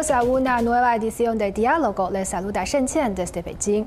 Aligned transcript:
Bienvenidos 0.00 0.26
a 0.26 0.32
una 0.32 0.62
nueva 0.62 0.96
edición 0.96 1.36
de 1.36 1.52
Diálogo. 1.52 2.08
Les 2.10 2.26
saluda 2.26 2.64
Shen 2.64 2.86
Qian 2.86 3.14
desde 3.14 3.42
Beijing. 3.42 3.84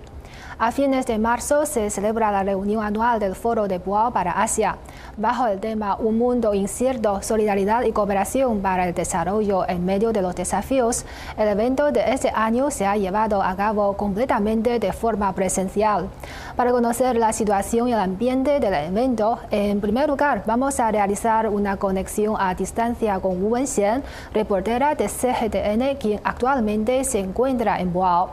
A 0.59 0.71
fines 0.71 1.07
de 1.07 1.17
marzo 1.17 1.65
se 1.65 1.89
celebra 1.89 2.31
la 2.31 2.43
reunión 2.43 2.83
anual 2.83 3.19
del 3.19 3.33
Foro 3.33 3.67
de 3.67 3.79
Boao 3.79 4.13
para 4.13 4.33
Asia, 4.33 4.77
bajo 5.17 5.47
el 5.47 5.59
tema 5.59 5.95
Un 5.95 6.17
mundo 6.17 6.53
incierto, 6.53 7.21
solidaridad 7.21 7.83
y 7.83 7.91
cooperación 7.91 8.61
para 8.61 8.87
el 8.87 8.93
desarrollo 8.93 9.67
en 9.67 9.85
medio 9.85 10.11
de 10.11 10.21
los 10.21 10.35
desafíos. 10.35 11.05
El 11.37 11.47
evento 11.47 11.91
de 11.91 12.11
este 12.11 12.31
año 12.33 12.71
se 12.71 12.85
ha 12.85 12.97
llevado 12.97 13.41
a 13.41 13.55
cabo 13.55 13.95
completamente 13.95 14.79
de 14.79 14.93
forma 14.93 15.33
presencial. 15.33 16.09
Para 16.55 16.71
conocer 16.71 17.15
la 17.15 17.33
situación 17.33 17.89
y 17.89 17.93
el 17.93 17.99
ambiente 17.99 18.59
del 18.59 18.73
evento, 18.73 19.39
en 19.51 19.81
primer 19.81 20.09
lugar 20.09 20.43
vamos 20.45 20.79
a 20.79 20.91
realizar 20.91 21.47
una 21.49 21.77
conexión 21.77 22.35
a 22.39 22.53
distancia 22.55 23.19
con 23.19 23.41
Wu 23.43 23.49
Wenxian, 23.53 24.03
reportera 24.33 24.95
de 24.95 25.07
CGTN, 25.07 25.97
quien 25.99 26.19
actualmente 26.23 27.03
se 27.03 27.19
encuentra 27.19 27.79
en 27.79 27.93
Boao. 27.93 28.31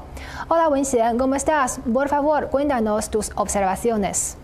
Hola 0.48 0.69
Wenxian, 0.69 1.19
¿cómo 1.19 1.34
estás? 1.34 1.80
Por 1.92 2.08
favor, 2.08 2.48
cuéntanos 2.48 3.10
tus 3.10 3.30
observaciones. 3.36 4.39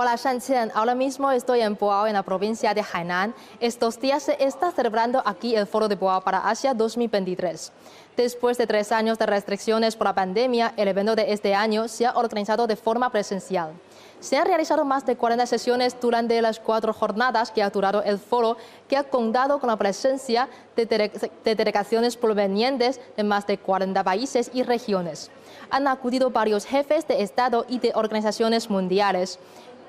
Hola 0.00 0.14
Shanqian, 0.14 0.70
ahora 0.76 0.94
mismo 0.94 1.28
estoy 1.32 1.60
en 1.60 1.74
Boao, 1.74 2.06
en 2.06 2.12
la 2.12 2.22
provincia 2.22 2.72
de 2.72 2.84
Hainan. 2.92 3.34
Estos 3.58 3.98
días 3.98 4.22
se 4.22 4.36
está 4.38 4.70
celebrando 4.70 5.20
aquí 5.26 5.56
el 5.56 5.66
Foro 5.66 5.88
de 5.88 5.96
Boao 5.96 6.20
para 6.20 6.48
Asia 6.48 6.72
2023. 6.72 7.72
Después 8.16 8.58
de 8.58 8.68
tres 8.68 8.92
años 8.92 9.18
de 9.18 9.26
restricciones 9.26 9.96
por 9.96 10.06
la 10.06 10.14
pandemia, 10.14 10.72
el 10.76 10.86
evento 10.86 11.16
de 11.16 11.32
este 11.32 11.52
año 11.52 11.88
se 11.88 12.06
ha 12.06 12.16
organizado 12.16 12.68
de 12.68 12.76
forma 12.76 13.10
presencial. 13.10 13.72
Se 14.20 14.36
han 14.36 14.46
realizado 14.46 14.84
más 14.84 15.06
de 15.06 15.16
40 15.16 15.46
sesiones 15.46 15.96
durante 16.00 16.42
las 16.42 16.58
cuatro 16.58 16.92
jornadas 16.92 17.52
que 17.52 17.62
ha 17.62 17.70
durado 17.70 18.02
el 18.02 18.18
foro, 18.18 18.56
que 18.88 18.96
ha 18.96 19.04
contado 19.04 19.60
con 19.60 19.68
la 19.68 19.76
presencia 19.76 20.48
de 20.76 21.54
delegaciones 21.56 22.16
provenientes 22.16 23.00
de 23.16 23.22
más 23.22 23.46
de 23.46 23.58
40 23.58 24.02
países 24.02 24.50
y 24.52 24.64
regiones. 24.64 25.30
Han 25.70 25.86
acudido 25.86 26.30
varios 26.30 26.64
jefes 26.66 27.06
de 27.06 27.22
Estado 27.22 27.66
y 27.68 27.78
de 27.78 27.92
organizaciones 27.94 28.68
mundiales 28.68 29.38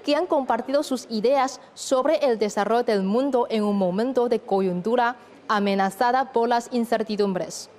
que 0.09 0.15
han 0.15 0.25
compartido 0.25 0.81
sus 0.81 1.05
ideas 1.11 1.61
sobre 1.75 2.15
el 2.25 2.39
desarrollo 2.39 2.81
del 2.81 3.03
mundo 3.03 3.45
en 3.51 3.63
un 3.63 3.77
momento 3.77 4.27
de 4.27 4.39
coyuntura 4.39 5.17
amenazada 5.47 6.31
por 6.31 6.49
las 6.49 6.67
incertidumbres 6.71 7.69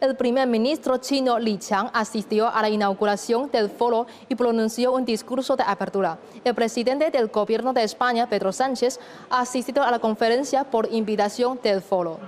el 0.00 0.16
primer 0.16 0.48
ministro 0.48 0.96
chino 0.96 1.38
Li 1.38 1.58
Qiang 1.58 1.88
asistió 1.94 2.48
a 2.48 2.60
la 2.60 2.68
inauguración 2.68 3.48
del 3.52 3.70
foro 3.70 4.08
y 4.28 4.34
pronunció 4.34 4.92
un 4.92 5.04
discurso 5.04 5.54
de 5.54 5.62
apertura. 5.64 6.18
El 6.42 6.56
presidente 6.56 7.12
del 7.12 7.28
gobierno 7.28 7.72
de 7.72 7.84
España, 7.84 8.28
Pedro 8.28 8.50
Sánchez, 8.50 8.98
ha 9.30 9.42
asistido 9.42 9.84
a 9.84 9.92
la 9.92 10.00
conferencia 10.00 10.64
por 10.64 10.92
invitación 10.92 11.60
del 11.62 11.80
foro. 11.80 12.18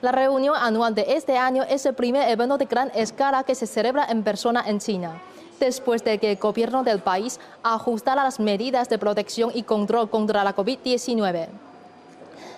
La 0.00 0.12
reunión 0.12 0.54
anual 0.58 0.94
de 0.94 1.04
este 1.08 1.36
año 1.36 1.62
es 1.64 1.84
el 1.84 1.94
primer 1.94 2.26
evento 2.30 2.56
de 2.56 2.64
gran 2.64 2.90
escala 2.94 3.44
que 3.44 3.54
se 3.54 3.66
celebra 3.66 4.06
en 4.06 4.22
persona 4.22 4.64
en 4.66 4.78
China 4.78 5.20
después 5.60 6.04
de 6.04 6.18
que 6.18 6.32
el 6.32 6.36
gobierno 6.36 6.82
del 6.82 7.00
país 7.00 7.40
ajustara 7.62 8.24
las 8.24 8.40
medidas 8.40 8.88
de 8.88 8.98
protección 8.98 9.50
y 9.54 9.62
control 9.62 10.10
contra 10.10 10.44
la 10.44 10.54
COVID-19. 10.54 11.48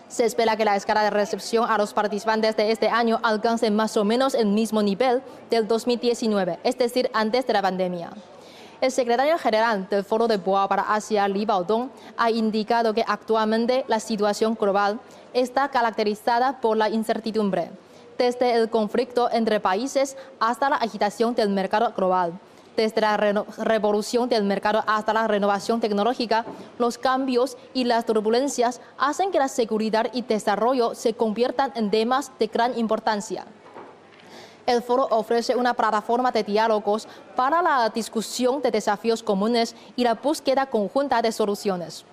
Se 0.09 0.25
espera 0.25 0.57
que 0.57 0.65
la 0.65 0.77
escala 0.77 1.03
de 1.03 1.11
recepción 1.11 1.69
a 1.69 1.79
los 1.79 1.93
participantes 1.93 2.57
de 2.57 2.71
este 2.71 2.89
año 2.89 3.19
alcance 3.25 3.71
más 3.71 3.97
o 3.97 4.05
menos 4.05 4.35
el 4.35 4.47
mismo 4.47 4.81
nivel 4.81 5.21
del 5.51 5.67
2019, 5.67 6.61
es 6.63 6.79
decir, 6.79 7.11
antes 7.13 7.47
de 7.47 7.53
la 7.53 7.63
pandemia. 7.63 8.11
El 8.81 8.93
secretario 8.93 9.37
general 9.39 9.89
del 9.89 10.05
Foro 10.05 10.29
de 10.29 10.37
Boa 10.37 10.69
para 10.69 10.95
Asia, 10.95 11.27
Li 11.27 11.45
Baodong, 11.45 11.91
ha 12.17 12.31
indicado 12.31 12.95
que 12.95 13.05
actualmente 13.07 13.85
la 13.89 13.99
situación 13.99 14.55
global 14.55 15.01
está 15.33 15.69
caracterizada 15.71 16.61
por 16.61 16.77
la 16.77 16.89
incertidumbre, 16.89 17.71
desde 18.17 18.53
el 18.55 18.71
conflicto 18.71 19.29
entre 19.33 19.61
países 19.61 20.17
hasta 20.39 20.71
la 20.71 20.77
agitación 20.77 21.35
del 21.35 21.49
mercado 21.49 21.93
global 21.97 22.39
desde 22.77 23.01
la 23.01 23.17
revolución 23.17 24.29
del 24.29 24.45
mercado 24.45 24.85
hasta 24.87 25.13
la 25.13 25.27
renovación 25.27 25.81
tecnológica, 25.81 26.45
los 26.79 26.99
cambios 26.99 27.57
y 27.75 27.85
las 27.85 28.05
turbulencias 28.05 28.81
hacen 28.99 29.31
que 29.31 29.39
la 29.39 29.49
seguridad 29.49 30.09
y 30.13 30.23
desarrollo 30.23 30.95
se 30.95 31.15
conviertan 31.15 31.73
en 31.75 31.91
temas 31.91 32.31
de 32.39 32.47
gran 32.49 32.79
importancia. 32.79 33.47
El 34.67 34.83
foro 34.83 35.07
ofrece 35.11 35.55
una 35.55 35.75
plataforma 35.75 36.33
de 36.33 36.43
diálogos 36.43 37.07
para 37.37 37.63
la 37.63 37.89
discusión 37.89 38.61
de 38.63 38.73
desafíos 38.73 39.23
comunes 39.23 39.77
y 39.95 40.03
la 40.03 40.15
búsqueda 40.15 40.67
conjunta 40.67 41.23
de 41.23 41.31
soluciones. 41.31 42.05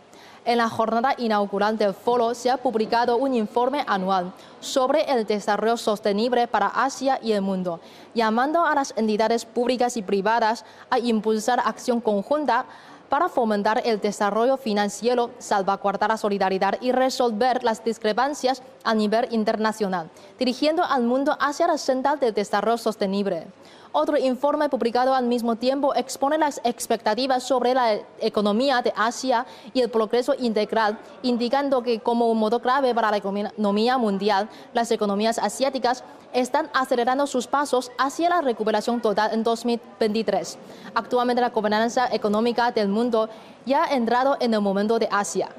En 0.46 0.58
la 0.58 0.68
jornada 0.68 1.16
inaugural 1.18 1.78
del 1.78 1.94
foro 1.94 2.34
se 2.36 2.52
ha 2.52 2.58
publicado 2.58 3.16
un 3.16 3.34
informe 3.34 3.86
anual 3.88 4.34
sobre 4.60 5.10
el 5.10 5.26
desarrollo 5.26 5.78
sostenible 5.78 6.50
para 6.50 6.68
Asia 6.68 7.18
y 7.22 7.32
el 7.32 7.42
mundo, 7.42 7.80
llamando 8.14 8.66
a 8.66 8.76
las 8.76 8.94
entidades 8.98 9.46
públicas 9.46 9.96
y 9.96 10.02
privadas 10.02 10.66
a 10.90 11.00
impulsar 11.00 11.62
acción 11.64 12.02
conjunta 12.02 12.66
para 13.08 13.30
fomentar 13.30 13.84
el 13.86 14.02
desarrollo 14.02 14.58
financiero, 14.58 15.30
salvaguardar 15.38 16.10
la 16.10 16.18
solidaridad 16.18 16.78
y 16.82 16.92
resolver 16.92 17.64
las 17.64 17.82
discrepancias 17.82 18.62
a 18.84 18.94
nivel 18.94 19.28
internacional, 19.32 20.10
dirigiendo 20.38 20.84
al 20.84 21.04
mundo 21.04 21.38
hacia 21.40 21.68
la 21.68 21.78
senda 21.78 22.18
del 22.18 22.34
desarrollo 22.34 22.78
sostenible. 22.78 23.48
Otro 23.96 24.18
informe 24.18 24.70
publicado 24.70 25.14
al 25.14 25.28
mismo 25.28 25.56
tiempo 25.56 25.94
expone 25.94 26.40
las 26.40 26.60
expectativas 26.64 27.44
sobre 27.44 27.76
la 27.76 28.00
economía 28.20 28.82
de 28.82 28.92
Asia 28.98 29.46
y 29.72 29.82
el 29.82 29.92
progreso 29.92 30.34
integral, 30.34 30.98
indicando 31.22 31.84
que 31.84 32.00
como 32.00 32.32
un 32.32 32.40
modo 32.40 32.60
clave 32.60 32.96
para 32.96 33.12
la 33.12 33.18
economía 33.18 34.00
mundial, 34.00 34.50
las 34.74 34.90
economías 34.90 35.38
asiáticas 35.38 36.04
están 36.34 36.72
acelerando 36.74 37.28
sus 37.28 37.46
pasos 37.46 37.92
hacia 38.00 38.30
la 38.30 38.42
recuperación 38.42 39.00
total 39.00 39.32
en 39.32 39.44
2023. 39.44 40.58
Actualmente 40.96 41.42
la 41.44 41.52
gobernanza 41.52 42.08
económica 42.12 42.72
del 42.72 42.88
mundo 42.88 43.30
ya 43.64 43.84
ha 43.84 43.94
entrado 43.94 44.38
en 44.40 44.56
el 44.56 44.62
momento 44.62 44.98
de 44.98 45.08
Asia. 45.12 45.50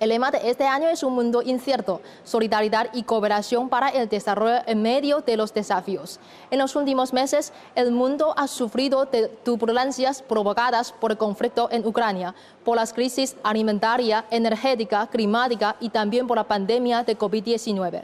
El 0.00 0.10
lema 0.10 0.30
de 0.30 0.48
este 0.48 0.64
año 0.64 0.88
es 0.88 1.02
un 1.02 1.14
mundo 1.14 1.42
incierto, 1.42 2.00
solidaridad 2.22 2.88
y 2.92 3.02
cooperación 3.02 3.68
para 3.68 3.88
el 3.88 4.08
desarrollo 4.08 4.60
en 4.66 4.80
medio 4.80 5.22
de 5.22 5.36
los 5.36 5.52
desafíos. 5.52 6.20
En 6.52 6.60
los 6.60 6.76
últimos 6.76 7.12
meses, 7.12 7.52
el 7.74 7.90
mundo 7.90 8.32
ha 8.36 8.46
sufrido 8.46 9.06
de 9.06 9.26
turbulencias 9.26 10.22
provocadas 10.22 10.92
por 10.92 11.10
el 11.10 11.18
conflicto 11.18 11.68
en 11.72 11.84
Ucrania, 11.84 12.32
por 12.64 12.76
las 12.76 12.92
crisis 12.92 13.34
alimentaria, 13.42 14.24
energética, 14.30 15.08
climática 15.08 15.74
y 15.80 15.88
también 15.88 16.28
por 16.28 16.36
la 16.36 16.44
pandemia 16.44 17.02
de 17.02 17.18
COVID-19. 17.18 18.02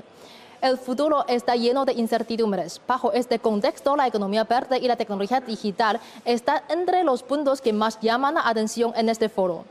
El 0.62 0.78
futuro 0.78 1.24
está 1.28 1.54
lleno 1.54 1.84
de 1.84 1.92
incertidumbres. 1.92 2.80
Bajo 2.88 3.12
este 3.12 3.38
contexto, 3.38 3.94
la 3.94 4.08
economía 4.08 4.42
verde 4.42 4.78
y 4.78 4.88
la 4.88 4.96
tecnología 4.96 5.40
digital 5.40 6.00
están 6.24 6.62
entre 6.68 7.04
los 7.04 7.22
puntos 7.22 7.60
que 7.60 7.72
más 7.72 8.00
llaman 8.00 8.34
la 8.34 8.48
atención 8.48 8.92
en 8.96 9.10
este 9.10 9.28
foro. 9.28 9.64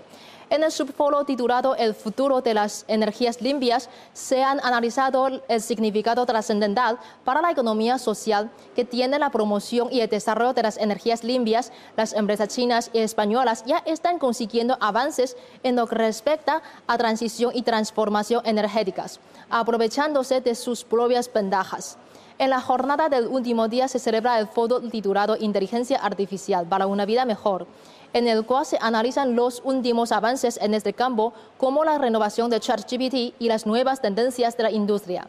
En 0.53 0.64
el 0.64 0.72
subforo 0.72 1.24
titulado 1.24 1.75
El 1.75 1.96
futuro 1.96 2.41
de 2.41 2.53
las 2.53 2.86
energías 2.88 3.41
limpias 3.41 3.90
se 4.14 4.44
han 4.44 4.59
analizado 4.64 5.41
el 5.47 5.62
significado 5.62 6.28
trascendental 6.28 7.00
para 7.24 7.41
la 7.41 7.50
economía 7.50 7.97
social 7.97 8.52
que 8.75 8.86
tiene 8.86 9.18
la 9.18 9.31
promoción 9.31 9.88
y 9.92 10.02
el 10.02 10.09
desarrollo 10.09 10.53
de 10.53 10.62
las 10.62 10.78
energías 10.78 11.24
limpias. 11.24 11.72
Las 11.97 12.13
empresas 12.13 12.50
chinas 12.50 12.92
y 12.94 13.00
españolas 13.00 13.66
ya 13.66 13.80
están 13.88 14.19
consiguiendo 14.19 14.78
avances 14.80 15.36
en 15.63 15.75
lo 15.75 15.88
que 15.88 15.96
respecta 15.96 16.62
a 16.86 17.00
transición 17.00 17.52
y 17.56 17.63
transformación 17.63 18.45
energéticas, 18.45 19.19
aprovechándose 19.50 20.39
de 20.39 20.54
sus 20.54 20.83
propias 20.83 21.33
ventajas. 21.33 21.98
En 22.38 22.51
la 22.51 22.62
jornada 22.62 23.10
del 23.10 23.25
último 23.25 23.68
día 23.68 23.88
se 23.88 23.98
celebra 23.98 24.38
el 24.38 24.48
foro 24.48 24.81
titulado 24.81 25.36
Inteligencia 25.39 25.98
Artificial 25.98 26.68
para 26.68 26.86
una 26.86 27.06
vida 27.06 27.25
mejor 27.25 27.66
en 28.13 28.27
el 28.27 28.45
cual 28.45 28.65
se 28.65 28.77
analizan 28.80 29.36
los 29.36 29.62
últimos 29.65 30.12
avances 30.12 30.57
en 30.62 30.74
este 30.74 30.94
campo, 30.94 31.33
como 31.57 31.83
la 31.83 31.98
renovación 31.98 32.50
de 32.50 32.60
ChatGPT 32.60 33.36
y 33.39 33.48
las 33.48 33.65
nuevas 33.65 34.01
tendencias 34.01 34.56
de 34.56 34.63
la 34.63 34.71
industria. 34.71 35.27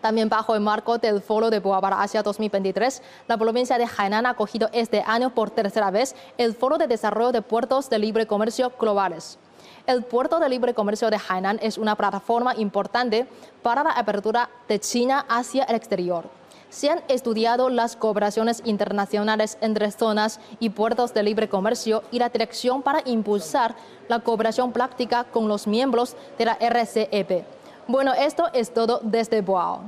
También 0.00 0.28
bajo 0.28 0.54
el 0.54 0.60
marco 0.60 0.98
del 0.98 1.22
Foro 1.22 1.50
de 1.50 1.60
Boa 1.60 1.78
Asia 2.02 2.22
2023, 2.22 3.02
la 3.28 3.36
provincia 3.36 3.78
de 3.78 3.86
Hainan 3.86 4.26
ha 4.26 4.30
acogido 4.30 4.68
este 4.72 5.02
año 5.06 5.30
por 5.30 5.50
tercera 5.50 5.92
vez 5.92 6.16
el 6.38 6.54
Foro 6.54 6.76
de 6.76 6.88
Desarrollo 6.88 7.30
de 7.30 7.42
Puertos 7.42 7.88
de 7.88 8.00
Libre 8.00 8.26
Comercio 8.26 8.72
Globales. 8.80 9.38
El 9.86 10.02
Puerto 10.02 10.40
de 10.40 10.48
Libre 10.48 10.74
Comercio 10.74 11.08
de 11.08 11.20
Hainan 11.28 11.60
es 11.62 11.78
una 11.78 11.94
plataforma 11.94 12.54
importante 12.56 13.28
para 13.62 13.84
la 13.84 13.90
apertura 13.90 14.50
de 14.68 14.80
China 14.80 15.24
hacia 15.28 15.64
el 15.64 15.76
exterior 15.76 16.41
se 16.72 16.88
han 16.88 17.02
estudiado 17.08 17.68
las 17.68 17.96
cooperaciones 17.96 18.62
internacionales 18.64 19.58
entre 19.60 19.90
zonas 19.90 20.40
y 20.58 20.70
puertos 20.70 21.12
de 21.12 21.22
libre 21.22 21.48
comercio 21.48 22.02
y 22.10 22.18
la 22.18 22.30
dirección 22.30 22.80
para 22.80 23.02
impulsar 23.04 23.74
la 24.08 24.20
cooperación 24.20 24.72
práctica 24.72 25.24
con 25.24 25.48
los 25.48 25.66
miembros 25.66 26.16
de 26.38 26.46
la 26.46 26.54
RCEP. 26.58 27.44
Bueno, 27.86 28.14
esto 28.14 28.48
es 28.54 28.72
todo 28.72 29.00
desde 29.02 29.42
Boao. 29.42 29.82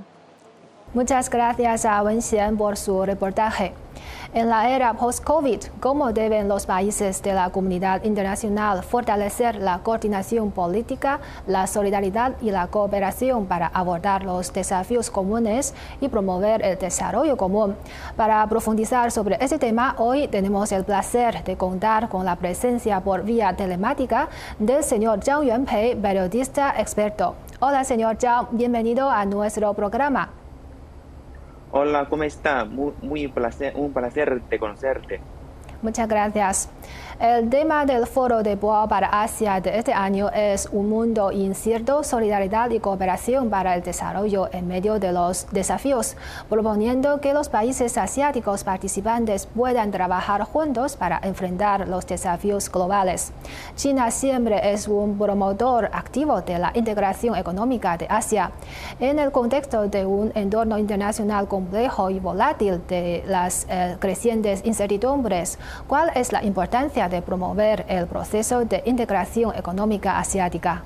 Muchas 0.93 1.31
gracias 1.31 1.87
a 1.87 2.03
Wen 2.03 2.21
Xian 2.21 2.57
por 2.59 2.77
su 2.77 3.03
reportaje. 3.03 3.73
En 4.35 4.49
la 4.49 4.69
era 4.69 4.95
post-COVID, 4.95 5.61
¿cómo 5.79 6.13
deben 6.13 6.49
los 6.49 6.67
países 6.67 7.23
de 7.23 7.35
la 7.35 7.51
comunidad 7.51 8.03
internacional 8.03 8.83
fortalecer 8.83 9.55
la 9.55 9.79
coordinación 9.79 10.51
política, 10.51 11.21
la 11.47 11.69
solidaridad 11.69 12.33
y 12.43 12.51
la 12.51 12.67
cooperación 12.67 13.47
para 13.47 13.69
abordar 13.69 14.25
los 14.25 14.53
desafíos 14.53 15.09
comunes 15.09 15.73
y 16.01 16.09
promover 16.09 16.65
el 16.65 16.77
desarrollo 16.77 17.37
común? 17.37 17.77
Para 18.17 18.45
profundizar 18.49 19.13
sobre 19.13 19.39
este 19.41 19.61
tema, 19.61 19.95
hoy 19.99 20.27
tenemos 20.27 20.73
el 20.73 20.83
placer 20.83 21.45
de 21.45 21.57
contar 21.57 22.09
con 22.09 22.25
la 22.25 22.35
presencia 22.35 22.99
por 23.03 23.23
vía 23.23 23.55
telemática 23.55 24.29
del 24.59 24.83
señor 24.83 25.21
Zhang 25.23 25.45
Yuanpei, 25.45 25.95
periodista 25.95 26.75
experto. 26.77 27.37
Hola, 27.61 27.85
señor 27.85 28.17
Zhang, 28.21 28.49
bienvenido 28.51 29.09
a 29.09 29.25
nuestro 29.27 29.75
programa. 29.75 30.44
Hola, 31.77 32.09
¿cómo 32.09 32.23
está? 32.25 32.65
Muy, 32.65 32.95
muy 33.03 33.29
placer, 33.29 33.73
un 33.77 33.93
placer 33.93 34.45
de 34.49 34.59
conocerte. 34.59 35.25
Muchas 35.85 36.09
gracias. 36.09 36.71
El 37.21 37.49
tema 37.49 37.85
del 37.85 38.07
Foro 38.07 38.43
de 38.43 38.57
Boao 38.57 38.89
para 38.89 39.23
Asia 39.23 39.61
de 39.61 39.79
este 39.79 39.93
año 39.93 40.31
es 40.31 40.69
un 40.73 40.89
mundo 40.89 41.31
incierto, 41.31 42.03
solidaridad 42.03 42.71
y 42.71 42.81
cooperación 42.81 43.51
para 43.51 43.77
el 43.77 43.83
desarrollo 43.83 44.49
en 44.51 44.67
medio 44.67 44.99
de 44.99 45.13
los 45.13 45.47
desafíos, 45.53 46.17
proponiendo 46.49 47.21
que 47.21 47.33
los 47.35 47.49
países 47.49 47.97
asiáticos 47.99 48.65
participantes 48.65 49.47
puedan 49.47 49.91
trabajar 49.91 50.43
juntos 50.43 50.97
para 50.97 51.21
enfrentar 51.23 51.87
los 51.87 52.07
desafíos 52.07 52.73
globales. 52.73 53.33
China 53.77 54.11
siempre 54.11 54.73
es 54.73 54.89
un 54.89 55.17
promotor 55.19 55.91
activo 55.93 56.41
de 56.41 56.59
la 56.59 56.73
integración 56.75 57.37
económica 57.37 57.97
de 57.97 58.07
Asia. 58.09 58.51
En 58.99 59.19
el 59.19 59.31
contexto 59.31 59.87
de 59.87 60.05
un 60.05 60.33
entorno 60.35 60.79
internacional 60.79 61.47
complejo 61.47 62.11
y 62.11 62.19
volátil 62.19 62.81
de 62.89 63.23
las 63.29 63.67
eh, 63.69 63.97
crecientes 64.01 64.63
incertidumbres, 64.65 65.59
¿cuál 65.87 66.11
es 66.15 66.33
la 66.33 66.45
importancia 66.45 67.09
de 67.09 67.23
promover 67.23 67.85
el 67.89 68.07
proceso 68.07 68.65
de 68.65 68.83
integración 68.85 69.55
económica 69.55 70.19
asiática. 70.19 70.83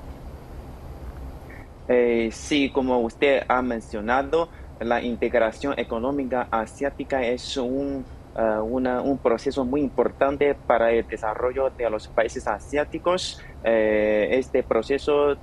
Eh, 1.87 2.29
sí, 2.31 2.69
como 2.69 2.99
usted 2.99 3.43
ha 3.47 3.61
mencionado, 3.61 4.49
la 4.79 5.01
integración 5.01 5.73
económica 5.77 6.47
asiática 6.51 7.23
es 7.23 7.57
un, 7.57 8.05
eh, 8.39 8.59
un 8.61 9.19
proceso 9.21 9.65
muy 9.65 9.81
importante 9.81 10.55
para 10.55 10.91
el 10.91 11.05
desarrollo 11.07 11.69
de 11.69 11.89
los 11.89 12.07
países 12.07 12.47
asiáticos. 12.47 13.41
Eh, 13.63 14.29
este 14.31 14.63
proceso 14.63 15.35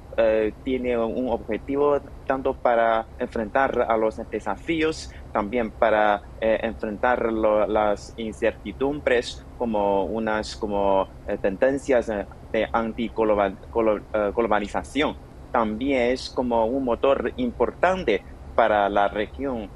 tiene 0.65 0.97
un 0.97 1.29
objetivo 1.29 2.01
tanto 2.27 2.55
para 2.55 3.07
enfrentar 3.19 3.85
a 3.87 3.99
los 3.99 4.19
desafíos, 4.31 5.11
también 5.33 5.71
para 5.71 6.23
enfrentar 6.41 7.31
las 7.31 8.15
incertidumbres 8.17 9.45
como 9.59 10.05
unas 10.05 10.57
como 10.57 11.09
eh, 11.27 11.37
tendencias 11.41 12.09
eh, 12.09 12.27
de 12.53 12.69
antiglobalización. 12.73 15.11
Eh, 15.11 15.17
También 15.53 16.13
es 16.13 16.31
como 16.31 16.67
un 16.67 16.85
motor 16.85 17.33
importante 17.37 18.23
para 18.55 18.89
la 18.89 19.09
región 19.09 19.69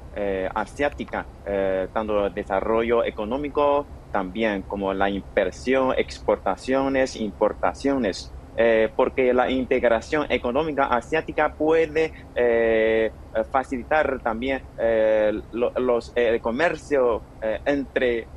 asiática, 0.53 1.25
tanto 1.93 2.29
desarrollo 2.29 3.03
económico, 3.03 3.85
también 4.11 4.63
como 4.63 4.93
la 4.93 5.09
inversión, 5.09 5.93
exportaciones, 5.97 7.15
importaciones. 7.15 8.33
porque 8.97 9.33
la 9.33 9.49
integración 9.49 10.25
económica 10.29 10.87
asiática 10.87 11.53
puede 11.57 12.11
facilitar 13.51 14.19
también 14.21 14.61
los, 15.51 16.11
el 16.15 16.41
comercio 16.41 17.21
entre 17.65 18.27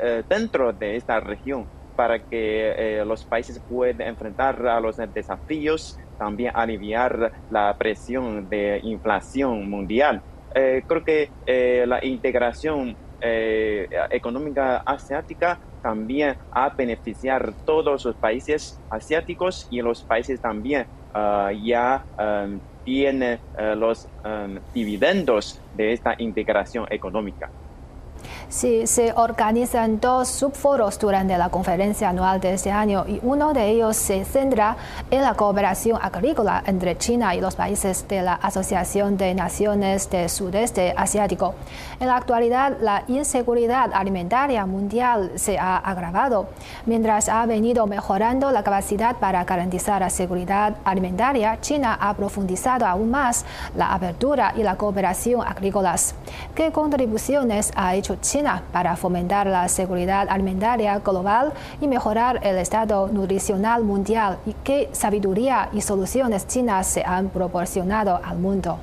eh, 0.00 0.22
dentro 0.28 0.72
de 0.72 0.96
esta 0.96 1.18
región 1.18 1.66
para 1.96 2.20
que 2.20 3.00
eh, 3.00 3.04
los 3.04 3.24
países 3.24 3.60
puedan 3.68 4.00
enfrentar 4.02 4.64
a 4.68 4.78
los 4.78 4.96
desafíos, 5.12 5.98
también 6.16 6.52
aliviar 6.54 7.32
la 7.50 7.76
presión 7.76 8.48
de 8.48 8.78
inflación 8.84 9.68
mundial. 9.68 10.22
Eh, 10.54 10.84
creo 10.86 11.04
que 11.04 11.32
la 11.86 11.98
integración 12.02 12.96
económica 13.20 14.78
asiática 14.78 15.60
también 15.80 16.36
a 16.50 16.72
beneficiar 16.76 17.54
todos 17.64 18.04
los 18.04 18.16
países 18.16 18.82
asiáticos 18.90 19.66
y 19.70 19.80
los 19.80 20.04
países 20.04 20.40
también 20.40 20.86
ah, 21.14 21.50
ya 21.52 22.06
um, 22.18 22.60
tienen 22.84 23.40
los 23.76 24.08
um, 24.24 24.58
dividendos 24.72 25.60
de 25.72 25.92
esta 25.92 26.14
integración 26.18 26.86
económica. 26.90 27.52
Sí, 28.50 28.86
se 28.86 29.12
organizan 29.14 30.00
dos 30.00 30.26
subforos 30.26 30.98
durante 30.98 31.36
la 31.36 31.50
conferencia 31.50 32.08
anual 32.08 32.40
de 32.40 32.54
este 32.54 32.70
año 32.70 33.04
y 33.06 33.20
uno 33.22 33.52
de 33.52 33.68
ellos 33.68 33.94
se 33.94 34.24
centra 34.24 34.74
en 35.10 35.20
la 35.20 35.34
cooperación 35.34 35.98
agrícola 36.00 36.62
entre 36.64 36.96
China 36.96 37.34
y 37.34 37.42
los 37.42 37.56
países 37.56 38.08
de 38.08 38.22
la 38.22 38.32
Asociación 38.32 39.18
de 39.18 39.34
Naciones 39.34 40.08
del 40.08 40.30
Sudeste 40.30 40.94
Asiático. 40.96 41.56
En 42.00 42.06
la 42.06 42.16
actualidad, 42.16 42.78
la 42.80 43.04
inseguridad 43.08 43.90
alimentaria 43.92 44.64
mundial 44.64 45.32
se 45.34 45.58
ha 45.58 45.76
agravado, 45.76 46.48
mientras 46.86 47.28
ha 47.28 47.44
venido 47.44 47.86
mejorando 47.86 48.50
la 48.50 48.62
capacidad 48.62 49.16
para 49.16 49.44
garantizar 49.44 50.00
la 50.00 50.08
seguridad 50.08 50.74
alimentaria. 50.84 51.60
China 51.60 51.98
ha 52.00 52.14
profundizado 52.14 52.86
aún 52.86 53.10
más 53.10 53.44
la 53.76 53.92
apertura 53.92 54.54
y 54.56 54.62
la 54.62 54.76
cooperación 54.76 55.46
agrícolas. 55.46 56.14
¿Qué 56.54 56.72
contribuciones 56.72 57.72
ha 57.76 57.94
hecho 57.94 58.16
China? 58.22 58.37
Para 58.72 58.96
fomentar 58.96 59.46
la 59.46 59.68
seguridad 59.68 60.28
alimentaria 60.28 60.98
global 61.00 61.52
y 61.80 61.88
mejorar 61.88 62.40
el 62.42 62.58
estado 62.58 63.08
nutricional 63.08 63.84
mundial 63.84 64.38
y 64.46 64.54
qué 64.64 64.88
sabiduría 64.92 65.68
y 65.72 65.80
soluciones 65.80 66.46
chinas 66.46 66.86
se 66.86 67.02
han 67.04 67.28
proporcionado 67.28 68.20
al 68.22 68.38
mundo. 68.38 68.78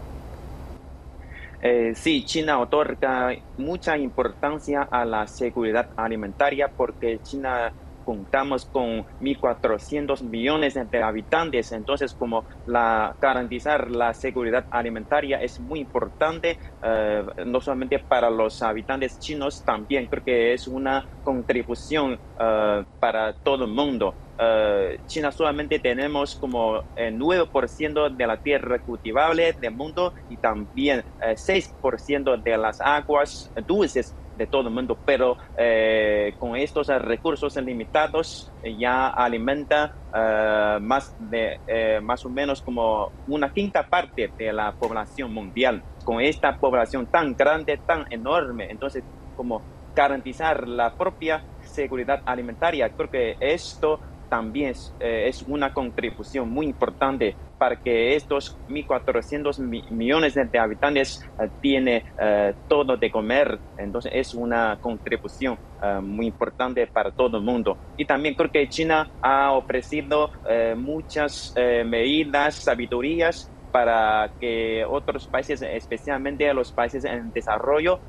Eh, 1.62 1.94
sí, 1.96 2.24
China 2.26 2.60
otorga 2.60 3.32
mucha 3.58 3.98
importancia 3.98 4.88
a 4.92 5.06
la 5.06 5.26
seguridad 5.26 5.88
alimentaria 5.96 6.68
porque 6.68 7.20
China 7.24 7.72
contamos 8.06 8.66
con 8.66 9.06
1.400 9.22 10.22
millones 10.22 10.76
de 10.76 11.04
habitantes, 11.04 11.72
entonces 11.72 12.14
como 12.14 12.46
la, 12.68 13.16
garantizar 13.20 13.90
la 13.90 14.14
seguridad 14.14 14.66
alimentaria 14.72 15.42
es 15.42 15.60
muy 15.60 15.80
importante, 15.80 16.58
eh, 16.84 17.24
no 17.46 17.60
solamente 17.60 18.00
para 18.00 18.30
los 18.30 18.62
habitantes 18.62 19.20
chinos, 19.20 19.64
también 19.66 20.06
creo 20.08 20.24
que 20.24 20.54
es 20.54 20.68
una 20.68 21.06
contribución 21.24 22.14
uh, 22.14 22.84
para 23.00 23.34
todo 23.34 23.66
el 23.66 23.72
mundo. 23.72 24.14
Uh, 24.38 25.02
China 25.08 25.32
solamente 25.32 25.80
tenemos 25.80 26.36
como 26.36 26.84
el 26.98 27.18
9% 27.18 28.16
de 28.16 28.28
la 28.28 28.38
tierra 28.38 28.80
cultivable 28.80 29.54
del 29.54 29.74
mundo 29.74 30.14
y 30.30 30.36
también 30.36 31.04
6% 31.22 32.44
de 32.44 32.58
las 32.58 32.82
aguas 32.82 33.50
dulces 33.66 34.14
de 34.36 34.48
todo 34.48 34.68
el 34.68 34.74
mundo, 34.74 35.00
pero 35.04 35.38
eh, 35.58 36.34
con 36.38 36.56
estos 36.56 36.88
recursos 36.88 37.56
limitados 37.58 38.52
eh, 38.62 38.78
ya 38.78 39.08
alimenta 39.08 39.96
eh, 40.14 40.78
más 40.82 41.16
de 41.18 41.58
más 42.02 42.26
o 42.26 42.30
menos 42.30 42.62
como 42.62 43.12
una 43.26 43.52
quinta 43.52 43.88
parte 43.90 44.34
de 44.38 44.54
la 44.54 44.76
población 44.78 45.34
mundial. 45.34 45.84
Con 46.04 46.22
esta 46.22 46.56
población 46.58 47.08
tan 47.08 47.36
grande, 47.36 47.82
tan 47.86 48.06
enorme, 48.10 48.68
entonces 48.70 49.04
como 49.34 49.66
garantizar 49.96 50.68
la 50.68 50.96
propia 50.96 51.44
seguridad 51.60 52.20
alimentaria, 52.26 52.90
creo 52.90 53.10
que 53.10 53.36
esto 53.40 54.00
también 54.30 54.74
es 55.00 55.42
una 55.48 55.74
contribución 55.74 56.50
muy 56.50 56.66
importante 56.68 57.38
para 57.58 57.76
que 57.78 58.16
estos 58.16 58.60
1.400 58.68 59.60
millones 59.92 60.34
de 60.36 60.60
habitantes 60.60 61.20
uh, 61.40 62.54
todo 62.68 62.98
de 62.98 63.12
comer. 63.12 63.60
Entonces 63.78 64.12
es 64.14 64.34
una 64.34 64.78
contribución 64.82 65.58
uh, 65.82 66.02
muy 66.02 66.28
importante 66.28 66.88
para 66.88 67.12
todo 67.12 67.38
el 67.38 67.44
mundo. 67.44 67.78
Y 67.98 68.06
también 68.06 68.36
creo 68.36 68.52
que 68.52 68.68
China 68.70 69.10
ha 69.22 69.52
ofrecido 69.54 70.32
muchas 70.76 71.54
medidas, 71.56 72.56
sabidurías 72.56 73.52
para 73.72 74.32
que 74.40 74.86
otros 74.88 75.28
países, 75.28 75.62
especialmente 75.62 76.54
los 76.54 76.72
países 76.72 77.04
en 77.06 77.32
desarrollo, 77.32 78.00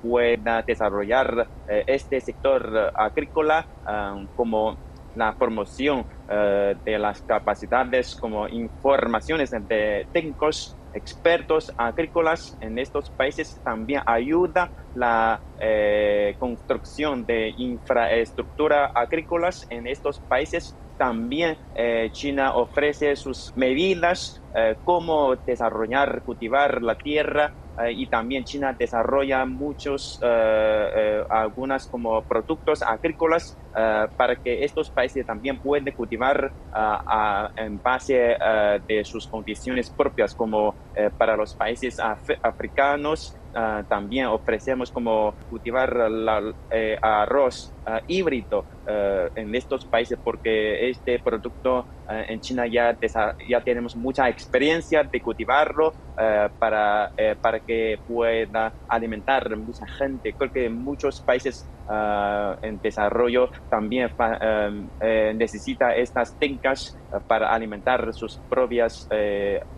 puedan 0.00 0.64
desarrollar 0.66 1.48
este 1.66 2.20
sector 2.20 2.92
agrícola 2.94 3.66
como 4.34 4.78
la 5.16 5.34
promoción 5.36 6.06
eh, 6.28 6.74
de 6.84 6.98
las 6.98 7.22
capacidades 7.22 8.14
como 8.14 8.46
informaciones 8.48 9.50
de 9.50 10.06
técnicos, 10.12 10.78
expertos 10.92 11.72
agrícolas 11.76 12.56
en 12.60 12.78
estos 12.78 13.10
países 13.10 13.60
también 13.64 14.02
ayuda 14.06 14.72
la 14.92 15.42
eh, 15.60 16.36
construcción 16.38 17.24
de 17.24 17.52
infraestructura 17.56 18.86
agrícolas 18.94 19.66
en 19.70 19.86
estos 19.86 20.20
países. 20.20 20.78
También 20.98 21.58
eh, 21.74 22.10
China 22.12 22.54
ofrece 22.54 23.16
sus 23.16 23.52
medidas, 23.54 24.42
cómo 24.82 25.36
desarrollar, 25.36 26.22
cultivar 26.24 26.80
la 26.82 26.94
tierra 26.96 27.54
y 27.90 28.08
también 28.08 28.44
China 28.44 28.74
desarrolla 28.78 29.44
muchos, 29.44 30.18
algunas 31.28 31.86
como 31.88 32.24
productos 32.24 32.80
agrícolas 32.80 33.58
para 34.16 34.36
que 34.36 34.64
estos 34.64 34.90
países 34.90 35.26
también 35.26 35.60
puedan 35.60 35.92
cultivar 35.94 36.50
en 37.56 37.78
base 37.82 38.36
de 38.88 39.04
sus 39.04 39.26
condiciones 39.26 39.90
propias, 39.90 40.34
como 40.34 40.74
para 41.18 41.36
los 41.36 41.54
países 41.54 41.98
africanos 42.42 43.36
también 43.88 44.26
ofrecemos 44.26 44.90
como 44.90 45.34
cultivar 45.48 46.10
eh, 46.70 46.98
arroz 47.00 47.72
híbrido 48.06 48.66
en 49.34 49.54
estos 49.54 49.84
países 49.86 50.18
porque 50.22 50.90
este 50.90 51.18
producto 51.18 51.86
en 52.08 52.40
China 52.40 52.66
ya, 52.66 52.96
ya 53.48 53.60
tenemos 53.62 53.96
mucha 53.96 54.28
experiencia 54.28 55.02
de 55.04 55.20
cultivarlo 55.20 55.92
para, 56.58 57.12
eh, 57.16 57.36
para 57.40 57.60
que 57.60 57.98
pueda 58.06 58.72
alimentar 58.88 59.56
mucha 59.56 59.86
gente. 59.86 60.34
Creo 60.34 60.50
que 60.50 60.68
muchos 60.70 61.20
países 61.20 61.68
en 61.88 62.80
desarrollo 62.80 63.50
también 63.68 64.10
eh, 65.00 65.32
necesitan 65.36 65.92
estas 65.92 66.36
técnicas 66.38 66.96
para 67.26 67.52
alimentar 67.52 68.12
sus 68.12 68.42
propias 68.48 69.06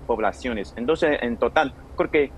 poblaciones. 0.06 0.72
Entonces, 0.76 1.18
en 1.20 1.36
total, 1.38 1.74
creo 1.94 2.10
que 2.10 2.34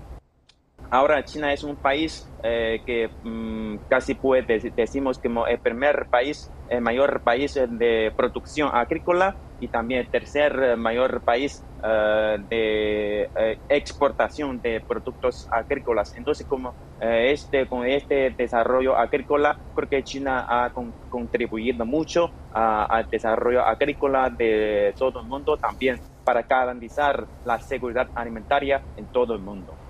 Ahora 0.93 1.23
China 1.23 1.53
es 1.53 1.63
un 1.63 1.77
país 1.77 2.33
eh, 2.43 2.81
que 2.85 3.11
mm, 3.21 3.77
casi 3.87 4.15
puede 4.15 4.59
decimos 4.75 5.19
como 5.19 5.47
el 5.47 5.59
primer 5.61 6.07
país, 6.11 6.53
el 6.67 6.81
mayor 6.81 7.21
país 7.23 7.53
de 7.53 8.13
producción 8.17 8.69
agrícola 8.73 9.37
y 9.57 9.69
también 9.69 10.01
el 10.01 10.09
tercer 10.09 10.75
mayor 10.77 11.23
país 11.23 11.65
eh, 11.83 12.37
de 12.49 13.21
eh, 13.33 13.57
exportación 13.69 14.59
de 14.59 14.83
productos 14.85 15.47
agrícolas. 15.49 16.11
Entonces, 16.17 16.45
como 16.45 16.75
este 16.99 17.67
con 17.67 17.85
este 17.87 18.35
desarrollo 18.37 18.97
agrícola, 18.97 19.57
creo 19.73 19.87
que 19.89 20.03
China 20.03 20.45
ha 20.47 20.71
contribuido 21.09 21.85
mucho 21.85 22.33
al 22.51 23.07
desarrollo 23.09 23.65
agrícola 23.65 24.29
de 24.29 24.93
todo 24.99 25.21
el 25.21 25.27
mundo, 25.27 25.57
también 25.57 25.97
para 26.23 26.43
garantizar 26.43 27.25
la 27.43 27.59
seguridad 27.59 28.07
alimentaria 28.13 28.83
en 28.97 29.07
todo 29.07 29.33
el 29.35 29.41
mundo. 29.41 29.80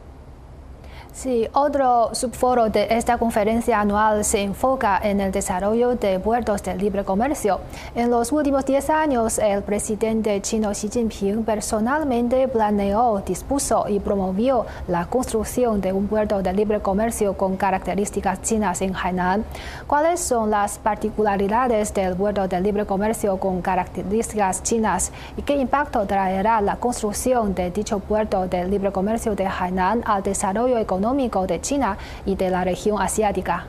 Sí, 1.14 1.46
otro 1.52 2.16
subforo 2.16 2.70
de 2.70 2.88
esta 2.90 3.18
conferencia 3.18 3.82
anual 3.82 4.24
se 4.24 4.42
enfoca 4.44 4.98
en 5.04 5.20
el 5.20 5.34
desarrollo 5.34 5.96
de 5.96 6.22
puertos 6.22 6.64
de 6.64 6.74
libre 6.76 7.04
comercio. 7.04 7.60
En 7.96 8.10
los 8.10 8.32
últimos 8.32 8.66
10 8.66 8.90
años, 8.90 9.38
el 9.38 9.62
presidente 9.62 10.42
chino 10.42 10.72
Xi 10.72 10.88
Jinping 10.90 11.44
personalmente 11.44 12.48
planeó, 12.48 13.22
dispuso 13.26 13.90
y 13.90 14.00
promovió 14.00 14.66
la 14.88 15.06
construcción 15.06 15.82
de 15.82 15.92
un 15.92 16.08
puerto 16.08 16.42
de 16.42 16.54
libre 16.54 16.80
comercio 16.80 17.36
con 17.36 17.58
características 17.58 18.42
chinas 18.42 18.82
en 18.82 18.96
Hainan. 18.96 19.44
¿Cuáles 19.88 20.22
son 20.22 20.50
las 20.50 20.80
particularidades 20.80 21.94
del 21.94 22.16
puerto 22.16 22.48
de 22.48 22.62
libre 22.62 22.86
comercio 22.86 23.36
con 23.36 23.62
características 23.62 24.64
chinas 24.64 25.12
y 25.36 25.42
qué 25.42 25.58
impacto 25.58 26.06
traerá 26.06 26.62
la 26.62 26.78
construcción 26.78 27.54
de 27.54 27.70
dicho 27.70 28.00
puerto 28.00 28.48
de 28.48 28.66
libre 28.66 28.94
comercio 28.94 29.36
de 29.36 29.46
Hainan 29.46 30.04
al 30.06 30.24
desarrollo 30.24 30.78
económico? 30.78 31.01
Económico 31.02 31.48
de 31.48 31.60
China 31.60 31.98
y 32.28 32.36
de 32.36 32.52
la 32.52 32.64
región 32.64 33.02
asiática. 33.02 33.66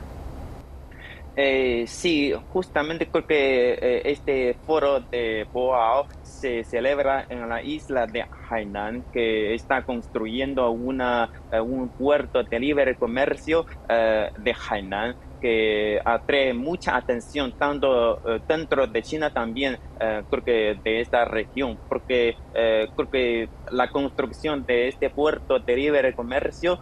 Eh, 1.35 1.85
sí, 1.87 2.31
justamente 2.51 3.07
creo 3.07 3.25
que 3.25 3.73
eh, 3.73 4.01
este 4.05 4.55
foro 4.67 4.99
de 4.99 5.47
Boao 5.51 6.05
se 6.21 6.63
celebra 6.63 7.25
en 7.27 7.49
la 7.49 7.63
isla 7.63 8.05
de 8.05 8.23
Hainan, 8.49 9.03
que 9.11 9.55
está 9.55 9.81
construyendo 9.81 10.69
una, 10.69 11.31
eh, 11.51 11.59
un 11.59 11.89
puerto 11.89 12.43
de 12.43 12.59
libre 12.59 12.95
comercio 12.95 13.65
de 13.87 14.55
Hainan 14.69 15.15
que 15.43 15.99
atrae 16.05 16.53
mucha 16.53 16.95
atención 16.95 17.51
tanto 17.59 18.17
eh, 18.25 18.39
dentro 18.47 18.87
de 18.87 19.01
China 19.03 19.29
también 19.29 19.77
eh, 19.99 20.23
creo 20.29 20.79
de 20.81 21.01
esta 21.01 21.25
región 21.25 21.77
porque 21.89 22.37
eh, 22.53 22.87
creo 22.95 23.09
que 23.09 23.49
la 23.69 23.89
construcción 23.89 24.65
de 24.65 24.87
este 24.87 25.09
puerto 25.09 25.59
de 25.59 25.75
libre 25.75 26.13
comercio 26.13 26.79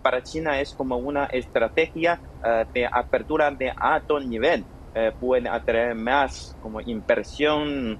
para 0.00 0.22
China 0.22 0.60
es 0.60 0.72
como 0.72 0.96
una 0.96 1.24
estrategia 1.24 2.20
de 2.72 2.86
apertura 2.86 3.50
de 3.50 3.72
alto 3.76 4.20
nivel 4.20 4.64
puede 5.18 5.48
atraer 5.48 5.96
más 5.96 6.56
como 6.62 6.80
inversión, 6.80 7.98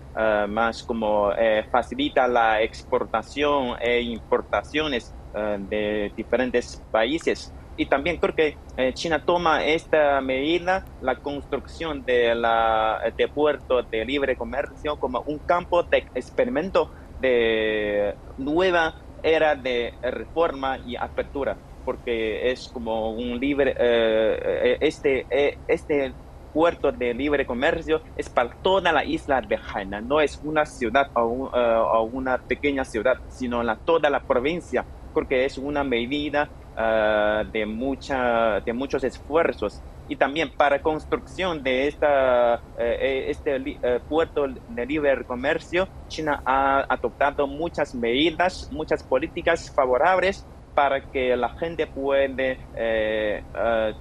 más 0.48 0.84
como 0.84 1.32
facilita 1.72 2.28
la 2.28 2.62
exportación 2.62 3.76
e 3.80 4.00
importaciones 4.00 5.12
de 5.34 6.12
diferentes 6.16 6.80
países. 6.92 7.52
Y 7.76 7.86
también 7.86 8.16
creo 8.16 8.34
que 8.34 8.56
eh, 8.76 8.92
China 8.94 9.22
toma 9.24 9.64
esta 9.64 10.20
medida, 10.20 10.84
la 11.02 11.16
construcción 11.16 12.04
de 12.04 12.34
la 12.34 13.00
de 13.16 13.28
puerto 13.28 13.82
de 13.82 14.04
libre 14.04 14.36
comercio, 14.36 14.96
como 14.96 15.20
un 15.26 15.38
campo 15.38 15.82
de 15.82 16.06
experimento 16.14 16.90
de 17.20 18.14
nueva 18.38 18.94
era 19.22 19.54
de 19.54 19.92
reforma 20.02 20.78
y 20.86 20.96
apertura, 20.96 21.56
porque 21.84 22.50
es 22.50 22.68
como 22.68 23.10
un 23.10 23.38
libre, 23.38 23.74
eh, 23.78 24.38
eh, 24.42 24.78
este, 24.80 25.26
este 25.68 26.12
puerto 26.52 26.90
de 26.90 27.12
libre 27.12 27.44
comercio 27.44 28.00
es 28.16 28.30
para 28.30 28.54
toda 28.62 28.90
la 28.90 29.04
isla 29.04 29.42
de 29.42 29.58
Hainan, 29.58 30.08
no 30.08 30.20
es 30.22 30.40
una 30.42 30.64
ciudad 30.64 31.10
o, 31.14 32.08
una 32.12 32.38
pequeña 32.38 32.84
ciudad, 32.84 33.18
sino 33.28 33.62
la, 33.62 33.76
toda 33.76 34.08
la 34.08 34.20
provincia, 34.20 34.84
porque 35.12 35.44
es 35.44 35.58
una 35.58 35.84
medida 35.84 36.48
Ah, 36.78 37.42
de, 37.50 37.64
mucha, 37.64 38.60
de 38.60 38.72
muchos 38.74 39.02
esfuerzos. 39.02 39.82
Y 40.06 40.16
también 40.16 40.52
para 40.56 40.82
construcción 40.82 41.62
de 41.62 41.88
esta, 41.88 42.56
eh, 42.78 42.98
eh, 43.00 43.24
este 43.30 43.56
eh, 43.82 44.00
puerto 44.06 44.46
de 44.66 44.86
libre 44.86 45.24
comercio, 45.24 45.88
China 46.06 46.40
ha 46.44 46.84
adoptado 46.88 47.46
muchas 47.46 47.94
medidas, 47.94 48.68
muchas 48.70 49.02
políticas 49.02 49.72
favorables 49.74 50.46
para 50.76 51.00
que 51.00 51.34
la 51.36 51.48
gente 51.58 51.86
puede 51.88 52.58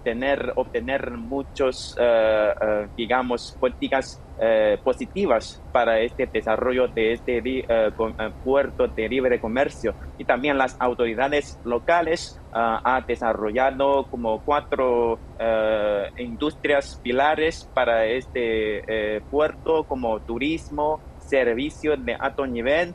tener, 0.03 0.51
obtener 0.55 1.11
muchos, 1.11 1.97
digamos, 2.95 3.57
políticas 3.59 4.21
positivas 4.83 5.63
para 5.71 6.01
este 6.01 6.27
desarrollo 6.27 6.89
de 6.89 7.13
este 7.13 7.41
puerto 8.43 8.87
de 8.87 9.07
libre 9.07 9.39
comercio. 9.39 9.95
Y 10.17 10.25
también 10.25 10.57
las 10.57 10.75
autoridades 10.79 11.59
locales 11.63 12.39
uh, 12.51 12.79
ha 12.83 13.03
desarrollado 13.05 14.05
como 14.09 14.41
cuatro 14.41 15.13
uh, 15.13 16.21
industrias 16.21 16.99
pilares 17.03 17.69
para 17.73 18.05
este 18.05 18.81
uh, 18.81 19.29
puerto, 19.29 19.83
como 19.83 20.19
turismo, 20.19 20.99
servicios 21.19 22.03
de 22.05 22.15
alto 22.15 22.45
nivel 22.45 22.93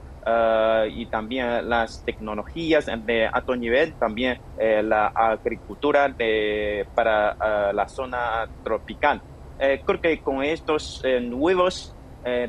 y 0.91 1.07
también 1.07 1.69
las 1.69 2.05
tecnologías 2.05 2.87
de 2.87 3.27
alto 3.27 3.57
nivel, 3.57 3.95
también 3.95 4.39
eh, 4.59 4.83
la 4.83 5.09
agricultura 5.09 6.09
de, 6.09 6.87
para 6.95 7.73
la 7.73 7.89
zona 7.89 8.49
tropical. 8.63 9.21
Eh, 9.59 9.83
creo 9.85 10.01
que 10.01 10.21
con 10.21 10.43
estos 10.43 11.03
eh, 11.05 11.21
nuevos 11.21 11.95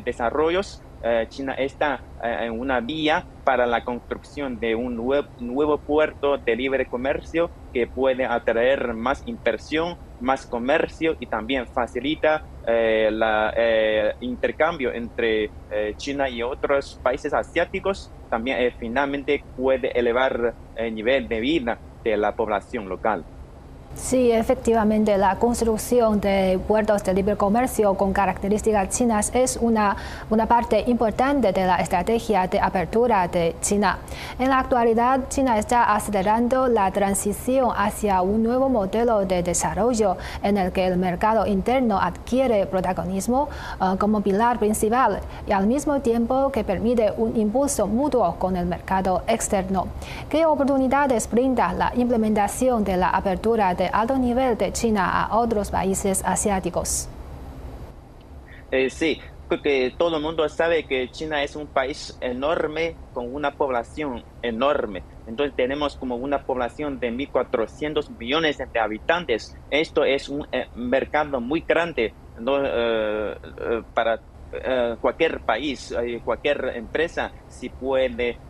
desarrollos 0.03 0.83
eh, 1.03 1.25
China 1.29 1.53
está 1.53 1.99
eh, 2.23 2.45
en 2.45 2.59
una 2.59 2.79
vía 2.79 3.25
para 3.43 3.65
la 3.65 3.83
construcción 3.83 4.59
de 4.59 4.75
un 4.75 4.95
nuevo, 4.95 5.77
puerto 5.79 6.37
de 6.37 6.55
libre 6.55 6.85
comercio 6.85 7.49
que 7.73 7.87
puede 7.87 8.25
atraer 8.25 8.93
más 8.93 9.23
inversión, 9.25 9.97
más 10.21 10.45
comercio 10.45 11.15
y 11.19 11.27
también 11.27 11.67
facilita 11.67 12.43
eh, 12.67 13.09
el 13.09 14.13
intercambio 14.21 14.93
entre 14.93 15.51
China 15.97 16.29
y 16.29 16.41
otros 16.43 16.99
países 17.01 17.33
asiáticos. 17.33 18.13
También 18.29 18.71
finalmente 18.77 19.43
puede 19.55 19.97
elevar 19.97 20.55
el 20.75 20.95
nivel 20.95 21.27
de 21.27 21.39
vida 21.39 21.79
de 22.03 22.17
la 22.17 22.35
población 22.35 22.87
local. 22.87 23.25
Sí, 23.93 24.31
efectivamente, 24.31 25.17
la 25.17 25.35
construcción 25.35 26.19
de 26.21 26.59
puertos 26.67 27.03
de 27.03 27.13
libre 27.13 27.35
comercio 27.35 27.93
con 27.93 28.13
características 28.13 28.89
chinas 28.89 29.31
es 29.33 29.57
una, 29.61 29.95
una 30.29 30.47
parte 30.47 30.83
importante 30.87 31.51
de 31.51 31.65
la 31.65 31.75
estrategia 31.75 32.47
de 32.47 32.59
apertura 32.59 33.27
de 33.27 33.55
China. 33.61 33.99
En 34.39 34.49
la 34.49 34.59
actualidad, 34.59 35.21
China 35.29 35.57
está 35.57 35.93
acelerando 35.93 36.67
la 36.67 36.89
transición 36.91 37.69
hacia 37.75 38.21
un 38.21 38.41
nuevo 38.43 38.69
modelo 38.69 39.25
de 39.25 39.43
desarrollo 39.43 40.17
en 40.41 40.57
el 40.57 40.71
que 40.71 40.87
el 40.87 40.97
mercado 40.97 41.45
interno 41.45 41.99
adquiere 41.99 42.65
protagonismo 42.65 43.49
uh, 43.79 43.97
como 43.97 44.21
pilar 44.21 44.57
principal 44.57 45.19
y 45.45 45.51
al 45.51 45.67
mismo 45.67 45.99
tiempo 46.01 46.49
que 46.51 46.63
permite 46.63 47.13
un 47.17 47.37
impulso 47.37 47.87
mutuo 47.87 48.35
con 48.39 48.55
el 48.55 48.65
mercado 48.65 49.23
externo. 49.27 49.87
¿Qué 50.29 50.45
oportunidades 50.45 51.29
brinda 51.29 51.71
la 51.73 51.91
implementación 51.95 52.83
de 52.83 52.97
la 52.97 53.09
apertura 53.09 53.73
de 53.75 53.80
de 53.81 53.89
alto 53.91 54.17
nivel 54.17 54.57
de 54.57 54.71
China 54.71 55.23
a 55.23 55.37
otros 55.37 55.71
países 55.71 56.23
asiáticos. 56.23 57.09
Eh, 58.71 58.89
sí, 58.89 59.19
creo 59.47 59.61
que 59.61 59.93
todo 59.97 60.17
el 60.17 60.23
mundo 60.23 60.47
sabe 60.47 60.85
que 60.85 61.09
China 61.09 61.43
es 61.43 61.55
un 61.55 61.67
país 61.67 62.17
enorme 62.21 62.95
con 63.13 63.33
una 63.33 63.51
población 63.51 64.23
enorme. 64.41 65.03
Entonces 65.27 65.55
tenemos 65.55 65.95
como 65.95 66.15
una 66.15 66.43
población 66.43 66.99
de 66.99 67.11
1.400 67.11 68.17
millones 68.17 68.57
de 68.57 68.79
habitantes. 68.79 69.55
Esto 69.69 70.03
es 70.03 70.29
un 70.29 70.47
eh, 70.51 70.67
mercado 70.75 71.41
muy 71.41 71.61
grande 71.61 72.13
eh, 72.39 73.35
eh, 73.59 73.83
para 73.93 74.19
cualquier 74.99 75.41
país, 75.43 75.93
cualquier 76.23 76.71
empresa, 76.75 77.33
si 77.47 77.69
puede 77.69 78.41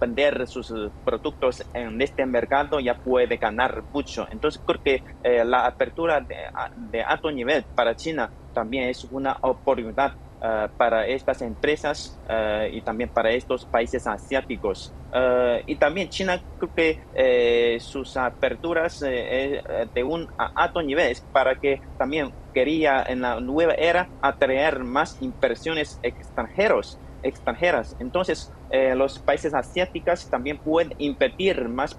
vender 0.00 0.46
sus 0.46 0.72
productos 1.04 1.62
en 1.72 2.00
este 2.00 2.26
mercado, 2.26 2.80
ya 2.80 2.94
puede 2.94 3.36
ganar 3.36 3.84
mucho. 3.92 4.26
Entonces 4.30 4.62
creo 4.64 4.80
que 4.82 5.02
la 5.44 5.66
apertura 5.66 6.20
de, 6.20 6.36
de 6.74 7.02
alto 7.02 7.30
nivel 7.30 7.66
para 7.74 7.94
China 7.94 8.32
también 8.52 8.88
es 8.88 9.04
una 9.10 9.36
oportunidad 9.42 10.12
eh, 10.40 10.68
para 10.76 11.06
estas 11.06 11.42
empresas 11.42 12.20
uh, 12.28 12.66
y 12.70 12.82
también 12.82 13.10
para 13.12 13.30
estos 13.32 13.66
países 13.66 14.06
asiáticos. 14.06 14.94
Uh, 15.12 15.58
y 15.66 15.76
también 15.76 16.08
China 16.08 16.40
creo 16.58 16.72
que 16.74 17.80
sus 17.80 18.16
aperturas 18.16 18.98
de 18.98 20.04
un 20.04 20.28
alto 20.54 20.82
nivel 20.82 21.10
es 21.10 21.26
para 21.32 21.56
que 21.56 21.80
también 21.96 22.34
quería 22.52 23.04
en 23.08 23.22
la 23.22 23.40
nueva 23.40 23.74
era 23.74 24.10
atraer 24.20 24.84
más 24.84 25.16
inversiones 25.20 25.98
extranjeros 26.02 27.00
extranjeras. 27.22 27.96
Entonces, 27.98 28.52
los 28.70 29.18
países 29.22 29.54
asiáticos 29.54 30.28
también 30.28 30.58
pueden 30.62 30.92
invertir 30.98 31.68
más 31.68 31.98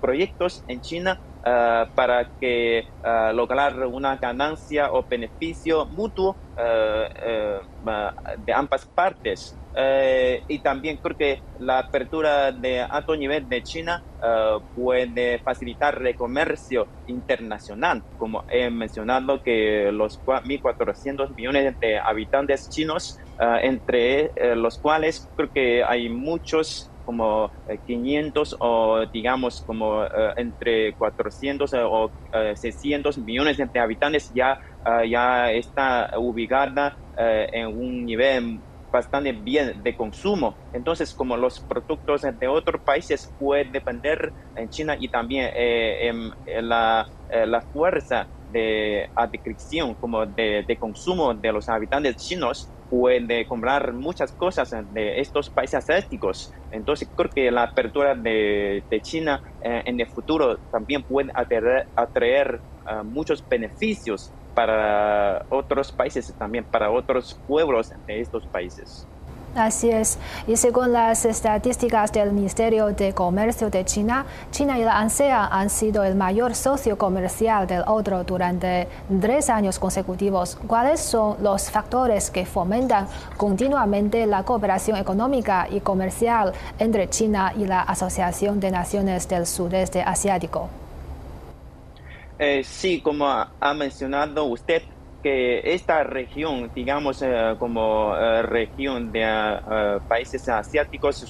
proyectos 0.00 0.64
en 0.66 0.80
China 0.80 1.20
Uh, 1.44 1.90
para 1.96 2.30
que 2.38 2.84
uh, 3.02 3.34
lograr 3.34 3.76
una 3.86 4.16
ganancia 4.16 4.92
o 4.92 5.04
beneficio 5.10 5.86
mutuo 5.86 6.38
uh, 6.56 7.62
de 8.38 8.52
ambas 8.52 8.88
partes. 8.94 9.58
y 10.48 10.62
también 10.62 10.98
creo 11.02 11.16
que 11.16 11.40
la 11.58 11.80
apertura 11.80 12.52
de 12.52 12.80
alto 12.82 13.16
nivel 13.16 13.48
de 13.48 13.62
China 13.62 14.04
puede 14.74 15.40
facilitar 15.40 16.00
el 16.06 16.14
comercio 16.14 16.90
internacional, 17.06 18.04
como 18.16 18.44
he 18.48 18.70
mencionado 18.70 19.40
que 19.42 19.90
los 19.90 20.20
1.400 20.24 21.34
millones 21.34 21.74
de 21.80 21.98
habitantes 21.98 22.68
chinos, 22.68 23.16
entre 23.62 24.32
los 24.54 24.78
cuales 24.78 25.28
creo 25.34 25.50
que 25.52 25.82
hay 25.82 26.08
muchos 26.08 26.92
como 27.04 27.50
500 27.84 28.52
eh, 28.52 28.56
o 28.60 29.06
digamos 29.12 29.62
como 29.66 30.04
eh, 30.04 30.08
entre 30.36 30.94
400 30.96 31.72
eh, 31.72 31.82
o 31.84 32.12
600 32.54 33.18
millones 33.18 33.56
de 33.58 33.80
habitantes 33.80 34.30
ya, 34.34 34.58
ya 35.08 35.52
está 35.52 36.10
ubicada 36.16 36.96
en 37.14 37.66
un 37.66 38.06
nivel 38.06 38.62
bastante 38.90 39.32
bien 39.32 39.82
de 39.82 39.94
consumo. 39.94 40.58
Entonces, 40.72 41.14
como 41.14 41.36
los 41.36 41.60
productos 41.60 42.22
de 42.22 42.48
otros 42.48 42.80
países 42.82 43.34
pueden 43.38 43.70
depender 43.70 44.32
en 44.54 44.68
China 44.70 44.96
y 44.98 45.10
también 45.10 45.50
en, 45.54 46.30
la, 46.68 47.06
la, 47.28 47.60
fuerza 47.70 48.28
de 48.52 49.08
adquisición 49.14 49.94
como 49.96 50.26
de, 50.26 50.76
consumo 50.78 51.34
de 51.34 51.52
los 51.52 51.68
habitantes 51.68 52.16
chinos 52.16 52.72
puede 52.88 53.46
comprar 53.46 53.94
muchas 53.94 54.34
cosas 54.36 54.70
de 54.90 55.20
estos 55.20 55.50
países 55.50 55.78
asiáticos. 55.78 56.50
Entonces 56.70 57.10
creo 57.16 57.30
que 57.34 57.50
la 57.50 57.64
apertura 57.64 58.14
de, 58.14 58.84
China 59.02 59.40
eh, 59.60 59.82
en 59.86 59.98
el 59.98 60.08
futuro 60.08 60.58
también 60.70 61.02
puede 61.02 61.30
atraer, 61.94 62.62
eh, 62.86 63.02
muchos 63.04 63.46
beneficios 63.48 64.34
para 64.54 65.44
otros 65.48 65.92
países, 65.92 66.34
también 66.36 66.66
para 66.70 66.90
otros 66.90 67.40
pueblos 67.46 67.88
de 68.06 68.20
estos 68.20 68.46
países. 68.46 69.08
Así 69.54 69.90
es. 69.90 70.18
Y 70.46 70.56
según 70.56 70.92
las 70.92 71.26
estadísticas 71.26 72.10
del 72.10 72.32
Ministerio 72.32 72.86
de 72.86 73.12
Comercio 73.12 73.68
de 73.68 73.84
China, 73.84 74.24
China 74.50 74.78
y 74.78 74.82
la 74.82 74.98
ANSEA 74.98 75.46
han 75.46 75.68
sido 75.68 76.04
el 76.04 76.14
mayor 76.14 76.54
socio 76.54 76.96
comercial 76.96 77.66
del 77.66 77.82
otro 77.86 78.24
durante 78.24 78.88
tres 79.20 79.50
años 79.50 79.78
consecutivos. 79.78 80.58
¿Cuáles 80.66 81.00
son 81.00 81.36
los 81.42 81.70
factores 81.70 82.30
que 82.30 82.46
fomentan 82.46 83.06
continuamente 83.36 84.24
la 84.24 84.42
cooperación 84.42 84.96
económica 84.96 85.68
y 85.70 85.80
comercial 85.80 86.54
entre 86.78 87.10
China 87.10 87.52
y 87.54 87.66
la 87.66 87.82
Asociación 87.82 88.58
de 88.58 88.70
Naciones 88.70 89.28
del 89.28 89.46
Sudeste 89.46 90.00
Asiático? 90.00 90.70
Eh, 92.38 92.64
sí, 92.64 93.02
como 93.02 93.26
ha 93.28 93.74
mencionado 93.74 94.44
usted, 94.46 94.82
que 95.22 95.60
esta 95.64 96.02
región, 96.04 96.70
digamos 96.74 97.22
eh, 97.22 97.54
como 97.58 98.14
eh, 98.16 98.42
región 98.42 99.12
de 99.12 99.22
eh, 99.22 99.98
países 100.08 100.48
asiáticos 100.48 101.24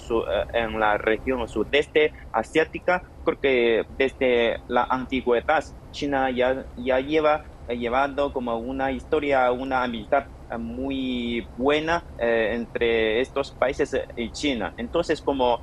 en 0.52 0.80
la 0.80 0.98
región 0.98 1.46
sudeste 1.46 2.12
asiática, 2.32 3.02
creo 3.22 3.38
que 3.40 3.84
desde 3.88 4.58
la 4.66 4.86
antigüedad 4.88 5.64
China 5.92 6.30
ya, 6.30 6.66
ya 6.74 7.00
lleva 7.00 7.42
llevando 7.68 8.32
como 8.32 8.58
una 8.58 8.90
historia, 8.92 9.50
una 9.52 9.82
amistad 9.84 10.24
muy 10.58 11.50
buena 11.56 12.06
entre 12.18 13.20
estos 13.20 13.56
países 13.56 13.96
y 14.16 14.30
China. 14.32 14.74
Entonces, 14.76 15.22
como 15.22 15.60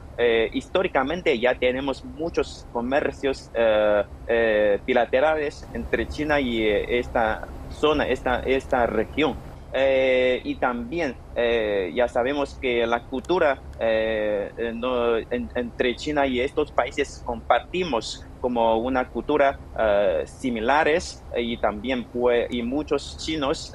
históricamente 0.52 1.40
ya 1.40 1.56
tenemos 1.56 2.04
muchos 2.04 2.68
comercios 2.72 3.52
bilaterales 4.86 5.70
entre 5.74 6.08
China 6.08 6.40
y 6.40 6.64
esta 6.68 7.42
zona, 7.68 8.08
esta, 8.08 8.40
esta 8.40 8.86
región. 8.88 9.40
Eh, 9.72 10.42
y 10.44 10.58
también 10.58 11.20
eh, 11.36 11.92
ya 11.94 12.08
sabemos 12.08 12.58
que 12.60 12.88
la 12.88 13.06
cultura 13.06 13.62
eh, 13.80 14.52
entre 14.58 15.96
China 15.96 16.26
y 16.26 16.40
estos 16.40 16.72
países 16.72 17.22
compartimos 17.24 18.20
como 18.40 18.78
una 18.78 19.10
cultura 19.10 19.60
similares 20.26 21.26
y 21.36 21.60
también 21.60 22.06
pues, 22.12 22.48
y 22.50 22.64
muchos 22.64 23.18
chinos 23.18 23.72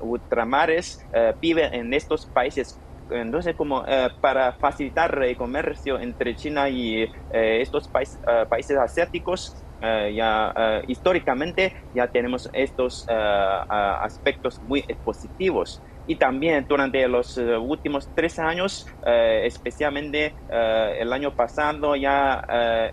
ultramares 0.00 0.98
viven 1.40 1.72
en 1.72 1.94
estos 1.94 2.30
países 2.32 2.82
entonces 3.08 3.54
como 3.56 3.84
para 4.20 4.52
facilitar 4.54 5.22
el 5.22 5.36
comercio 5.36 5.98
entre 6.00 6.34
China 6.34 6.68
y 6.68 7.08
estos 7.30 7.88
países 7.88 8.76
asiáticos 8.78 9.66
eh, 9.80 10.14
ya 10.16 10.52
eh, 10.56 10.82
históricamente 10.86 11.74
ya 11.92 12.08
tenemos 12.08 12.48
estos 12.52 13.04
eh, 13.08 13.60
aspectos 13.68 14.60
muy 14.62 14.84
positivos. 15.04 15.82
Y 16.06 16.16
también 16.18 16.64
durante 16.68 17.06
los 17.08 17.36
últimos 17.36 18.10
tres 18.14 18.38
años, 18.38 18.86
especialmente 19.04 20.36
el 20.48 21.12
año 21.12 21.34
pasado, 21.34 21.96
ya 21.96 22.40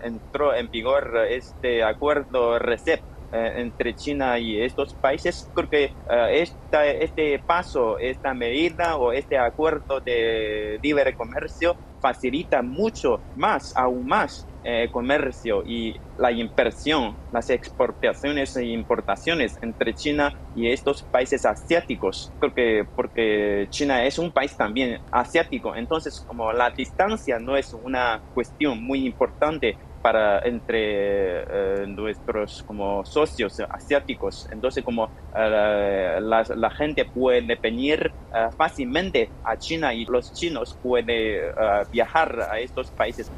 entró 0.02 0.54
en 0.54 0.68
vigor 0.68 1.26
este 1.28 1.82
acuerdo 1.84 2.58
RCEP 2.58 3.00
entre 3.34 3.94
China 3.94 4.38
y 4.38 4.60
estos 4.60 4.94
países. 4.94 5.50
Creo 5.54 5.68
que 5.68 5.92
esta, 6.30 6.86
este 6.86 7.38
paso, 7.40 7.98
esta 7.98 8.32
medida 8.34 8.96
o 8.96 9.12
este 9.12 9.38
acuerdo 9.38 10.00
de 10.00 10.78
libre 10.82 11.14
comercio 11.14 11.76
facilita 12.00 12.62
mucho 12.62 13.22
más, 13.34 13.72
aún 13.74 14.06
más, 14.06 14.46
el 14.62 14.90
comercio 14.90 15.62
y 15.64 15.94
la 16.16 16.32
inversión, 16.32 17.16
las 17.30 17.50
exportaciones 17.50 18.56
e 18.56 18.66
importaciones 18.66 19.58
entre 19.62 19.94
China 19.94 20.32
y 20.54 20.68
estos 20.68 21.02
países 21.02 21.44
asiáticos. 21.44 22.32
Creo 22.38 22.54
que 22.54 22.84
porque 22.94 23.66
China 23.70 24.04
es 24.04 24.18
un 24.18 24.32
país 24.32 24.56
también 24.56 25.00
asiático, 25.10 25.74
entonces 25.76 26.20
como 26.26 26.52
la 26.52 26.70
distancia 26.70 27.38
no 27.38 27.56
es 27.56 27.72
una 27.74 28.22
cuestión 28.32 28.82
muy 28.82 29.06
importante 29.06 29.76
para 30.04 30.40
entre 30.40 31.40
eh, 31.44 31.86
nuestros 31.86 32.62
como 32.66 33.06
socios 33.06 33.58
asiáticos. 33.70 34.46
Entonces, 34.50 34.84
como 34.84 35.10
eh, 35.34 36.18
la, 36.20 36.70
gente 36.76 37.06
puede 37.06 37.58
venir 37.62 38.12
eh, 38.34 38.48
fácilmente 38.54 39.32
a 39.42 39.56
China 39.56 39.94
y 39.94 40.04
los 40.04 40.30
chinos 40.34 40.78
pueden 40.82 41.52
viajar 41.90 42.38
a 42.50 42.60
estos 42.60 42.90
países 42.90 43.32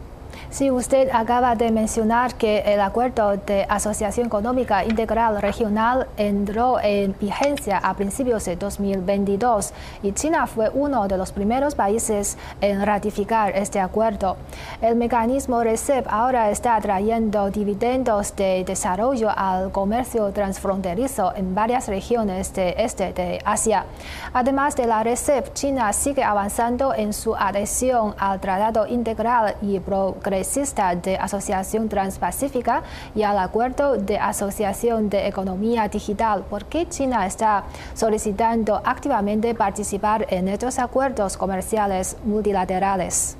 Sí, 0.56 0.70
usted 0.70 1.10
acaba 1.12 1.54
de 1.54 1.70
mencionar 1.70 2.34
que 2.36 2.60
el 2.60 2.80
acuerdo 2.80 3.36
de 3.36 3.66
asociación 3.68 4.28
económica 4.28 4.86
integral 4.86 5.42
regional 5.42 6.06
entró 6.16 6.80
en 6.80 7.14
vigencia 7.20 7.76
a 7.76 7.92
principios 7.92 8.46
de 8.46 8.56
2022 8.56 9.74
y 10.02 10.12
China 10.12 10.46
fue 10.46 10.70
uno 10.70 11.08
de 11.08 11.18
los 11.18 11.30
primeros 11.30 11.74
países 11.74 12.38
en 12.62 12.86
ratificar 12.86 13.54
este 13.54 13.80
acuerdo. 13.80 14.38
El 14.80 14.96
mecanismo 14.96 15.62
RCEP 15.62 16.06
ahora 16.08 16.50
está 16.50 16.80
trayendo 16.80 17.50
dividendos 17.50 18.34
de 18.34 18.64
desarrollo 18.64 19.28
al 19.36 19.70
comercio 19.72 20.32
transfronterizo 20.32 21.34
en 21.36 21.54
varias 21.54 21.86
regiones 21.86 22.54
de 22.54 22.74
este 22.78 23.12
de 23.12 23.42
Asia. 23.44 23.84
Además 24.32 24.74
de 24.74 24.86
la 24.86 25.02
RCEP, 25.02 25.52
China 25.52 25.92
sigue 25.92 26.24
avanzando 26.24 26.94
en 26.94 27.12
su 27.12 27.36
adhesión 27.36 28.14
al 28.16 28.40
Tratado 28.40 28.86
Integral 28.86 29.56
y 29.60 29.80
Progresivo 29.80 30.45
progresista 30.46 30.94
de 30.94 31.16
Asociación 31.16 31.88
Transpacífica 31.88 32.82
y 33.14 33.22
al 33.22 33.38
Acuerdo 33.38 33.96
de 33.96 34.16
Asociación 34.16 35.08
de 35.08 35.26
Economía 35.26 35.88
Digital. 35.88 36.44
¿Por 36.48 36.66
qué 36.66 36.86
China 36.88 37.26
está 37.26 37.64
solicitando 37.94 38.80
activamente 38.84 39.54
participar 39.54 40.26
en 40.30 40.48
estos 40.48 40.78
acuerdos 40.78 41.36
comerciales 41.36 42.16
multilaterales? 42.24 43.36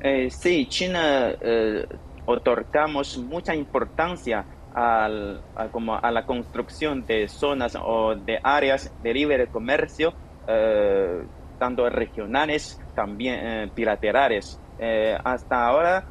Eh, 0.00 0.30
sí, 0.30 0.66
China 0.66 1.32
eh, 1.40 1.84
otorgamos 2.26 3.18
mucha 3.18 3.54
importancia 3.54 4.44
al, 4.72 5.40
a, 5.56 5.66
como 5.66 5.96
a 5.96 6.10
la 6.12 6.24
construcción 6.24 7.04
de 7.06 7.26
zonas 7.28 7.76
o 7.76 8.14
de 8.14 8.38
áreas 8.42 8.92
de 9.02 9.12
libre 9.12 9.48
comercio, 9.48 10.12
eh, 10.46 11.22
tanto 11.58 11.90
regionales, 11.90 12.80
también 12.94 13.34
eh, 13.42 13.70
bilaterales. 13.74 14.58
Eh, 14.80 15.16
hasta 15.24 15.66
ahora, 15.66 16.06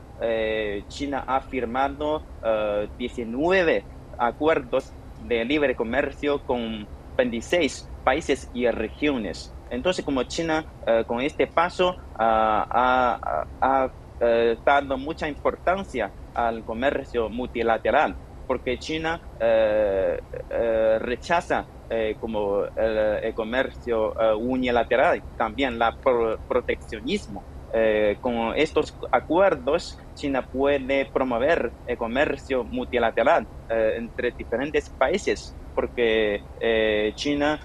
China 0.90 1.24
ha 1.26 1.40
firmado 1.40 2.22
19 2.98 3.86
acuerdos 4.18 4.94
de 5.24 5.46
libre 5.46 5.76
comercio 5.76 6.46
con 6.46 6.86
26 7.18 7.90
países 8.04 8.50
y 8.54 8.68
regiones. 8.68 9.54
Entonces, 9.70 10.04
como 10.04 10.24
China 10.24 10.66
con 11.08 11.22
este 11.22 11.48
paso 11.48 11.96
ha, 12.18 13.18
ha 13.62 13.90
dado 14.66 14.98
mucha 14.98 15.30
importancia 15.30 16.12
al 16.36 16.66
comercio 16.66 17.30
multilateral 17.30 18.16
porque 18.50 18.80
China 18.80 19.22
eh, 19.40 20.20
eh, 20.50 20.98
rechaza 21.00 21.68
eh, 21.88 22.16
como 22.20 22.64
el, 22.66 23.32
comercio 23.36 24.12
unilateral, 24.40 25.22
también 25.38 25.78
la 25.78 25.96
proteccionismo. 26.48 27.44
Con 28.22 28.54
estos 28.56 28.98
acuerdos, 29.12 29.98
China 30.16 30.48
puede 30.52 31.10
promover 31.14 31.74
el 31.86 31.98
comercio 31.98 32.64
multilateral 32.64 33.48
entre 33.70 34.34
diferentes 34.38 34.94
países, 34.98 35.58
porque 35.74 36.42
China 37.16 37.60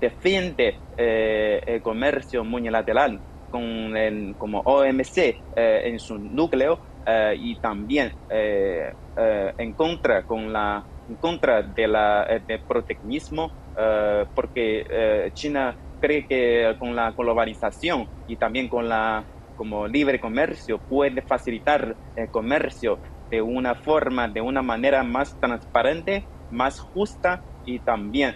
defiende 0.00 0.80
el 0.96 1.82
comercio 1.82 2.44
multilateral 2.44 3.22
con 3.48 3.96
el, 3.96 4.34
como 4.36 4.60
OMC 4.60 5.36
en 5.56 5.98
su 5.98 6.18
núcleo 6.18 6.80
eh, 7.04 7.34
y 7.36 7.58
también 7.58 8.12
eh, 8.28 8.92
eh, 9.16 9.52
en 9.58 9.74
contra 9.74 10.22
con 10.22 10.52
la 10.52 10.86
en 11.08 11.16
contra 11.16 11.62
de 11.62 11.88
la 11.88 12.24
de 12.46 12.62
proteccionismo 12.66 13.52
porque 14.34 15.30
China 15.34 15.76
cree 16.02 16.26
que 16.26 16.74
con 16.78 16.96
la 16.96 17.12
globalización 17.16 18.08
y 18.26 18.36
también 18.36 18.68
con 18.68 18.88
la 18.88 19.28
como 19.54 19.86
libre 19.86 20.18
comercio 20.18 20.82
puede 20.88 21.22
facilitar 21.22 21.96
el 22.16 22.30
comercio 22.30 23.00
de 23.30 23.40
una 23.42 23.74
forma 23.74 24.28
de 24.28 24.40
una 24.40 24.62
manera 24.62 25.04
más 25.04 25.38
transparente 25.38 26.28
más 26.50 26.80
justa 26.80 27.44
y 27.64 27.80
también 27.80 28.34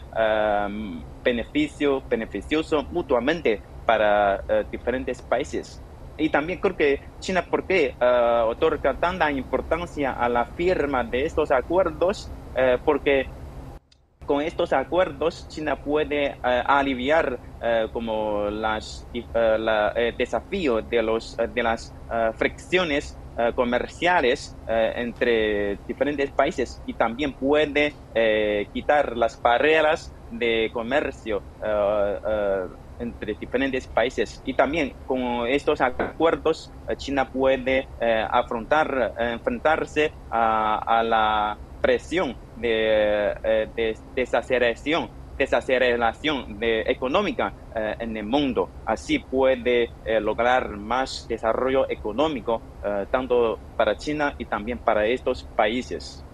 beneficio 1.25 2.05
beneficioso 2.09 2.87
mutuamente 2.91 3.63
para 3.85 4.41
diferentes 4.71 5.21
países 5.27 5.83
y 6.17 6.31
también 6.31 6.59
creo 6.59 6.77
que 6.77 7.01
China, 7.21 7.47
¿por 7.51 7.67
qué 7.67 7.95
uh, 8.01 8.47
otorga 8.49 8.99
tanta 8.99 9.31
importancia 9.31 10.13
a 10.13 10.29
la 10.29 10.47
firma 10.47 11.05
de 11.05 11.27
estos 11.27 11.51
acuerdos? 11.51 12.35
Uh, 12.55 12.79
porque 12.85 13.27
con 14.27 14.43
estos 14.43 14.73
acuerdos 14.73 15.49
China 15.49 15.77
puede 15.77 16.33
uh, 16.33 16.63
aliviar 16.67 17.41
como 17.93 18.51
las 18.51 19.09
la, 19.33 19.93
desafío 20.17 20.83
de 20.83 21.03
los 21.03 21.37
de 21.37 21.63
las 21.63 21.93
fricciones 22.35 23.19
comerciales 23.55 24.57
entre 24.69 25.79
diferentes 25.89 26.31
países 26.33 26.83
y 26.87 26.95
también 26.95 27.33
puede 27.33 27.95
quitar 28.73 29.17
las 29.17 29.41
barreras 29.41 30.15
de 30.31 30.71
comercio 30.73 31.43
entre 32.99 33.35
diferentes 33.35 33.87
países. 33.89 34.41
Y 34.45 34.55
también 34.55 34.93
con 35.05 35.47
estos 35.47 35.81
acuerdos, 35.81 36.73
eh, 36.89 36.97
China 36.97 37.31
puede 37.31 37.89
eh, 38.01 38.27
afrontar, 38.31 39.15
eh, 39.19 39.33
enfrentarse 39.33 40.13
a, 40.31 41.03
la 41.05 41.59
presión 41.81 42.37
de, 42.57 43.35
de 43.77 43.99
desaceleración 44.15 45.11
desaceleración 45.39 46.59
de, 46.59 46.81
económica 46.87 47.55
en 47.75 48.17
el 48.17 48.25
mundo. 48.25 48.73
Así 48.87 49.19
puede 49.19 49.91
lograr 50.21 50.71
más 50.79 51.27
desarrollo 51.29 51.87
económico, 51.91 52.65
tanto 53.11 53.61
para 53.77 53.97
China 53.97 54.35
y 54.39 54.47
también 54.47 54.79
para 54.79 55.07
estos 55.07 55.51
países. 55.55 56.26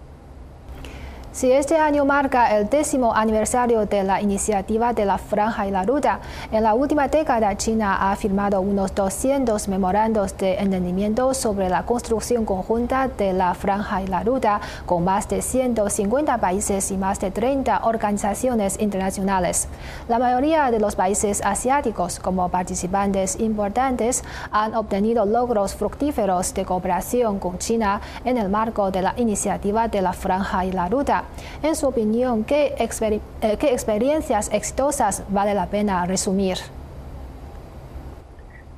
Si 1.33 1.51
este 1.51 1.77
año 1.77 2.05
marca 2.05 2.55
el 2.55 2.69
décimo 2.69 3.15
aniversario 3.15 3.87
de 3.87 4.03
la 4.03 4.21
iniciativa 4.21 4.93
de 4.93 5.03
la 5.03 5.17
Franja 5.17 5.65
y 5.65 5.71
la 5.71 5.81
Ruta, 5.81 6.19
en 6.51 6.61
la 6.61 6.75
última 6.75 7.07
década 7.07 7.57
China 7.57 8.11
ha 8.11 8.15
firmado 8.15 8.61
unos 8.61 8.93
200 8.93 9.67
memorandos 9.67 10.37
de 10.37 10.59
entendimiento 10.59 11.33
sobre 11.33 11.69
la 11.69 11.87
construcción 11.87 12.45
conjunta 12.45 13.07
de 13.07 13.33
la 13.33 13.55
Franja 13.55 14.03
y 14.03 14.07
la 14.07 14.21
Ruta 14.21 14.61
con 14.85 15.05
más 15.05 15.27
de 15.27 15.41
150 15.41 16.37
países 16.37 16.91
y 16.91 16.97
más 16.97 17.19
de 17.19 17.31
30 17.31 17.79
organizaciones 17.83 18.79
internacionales. 18.79 19.67
La 20.07 20.19
mayoría 20.19 20.69
de 20.69 20.79
los 20.79 20.95
países 20.95 21.41
asiáticos 21.43 22.19
como 22.19 22.47
participantes 22.49 23.39
importantes 23.39 24.23
han 24.51 24.75
obtenido 24.75 25.25
logros 25.25 25.73
fructíferos 25.73 26.53
de 26.53 26.63
cooperación 26.63 27.39
con 27.39 27.57
China 27.57 28.01
en 28.23 28.37
el 28.37 28.49
marco 28.49 28.91
de 28.91 29.01
la 29.01 29.15
iniciativa 29.17 29.87
de 29.87 30.03
la 30.03 30.13
Franja 30.13 30.63
y 30.63 30.71
la 30.71 30.89
Ruta. 30.89 31.22
En 31.61 31.75
su 31.75 31.87
opinión, 31.87 32.43
¿qué, 32.43 32.75
eh, 32.77 33.57
¿qué 33.57 33.71
experiencias 33.71 34.51
exitosas 34.53 35.23
vale 35.29 35.53
la 35.53 35.67
pena 35.67 36.05
resumir? 36.05 36.57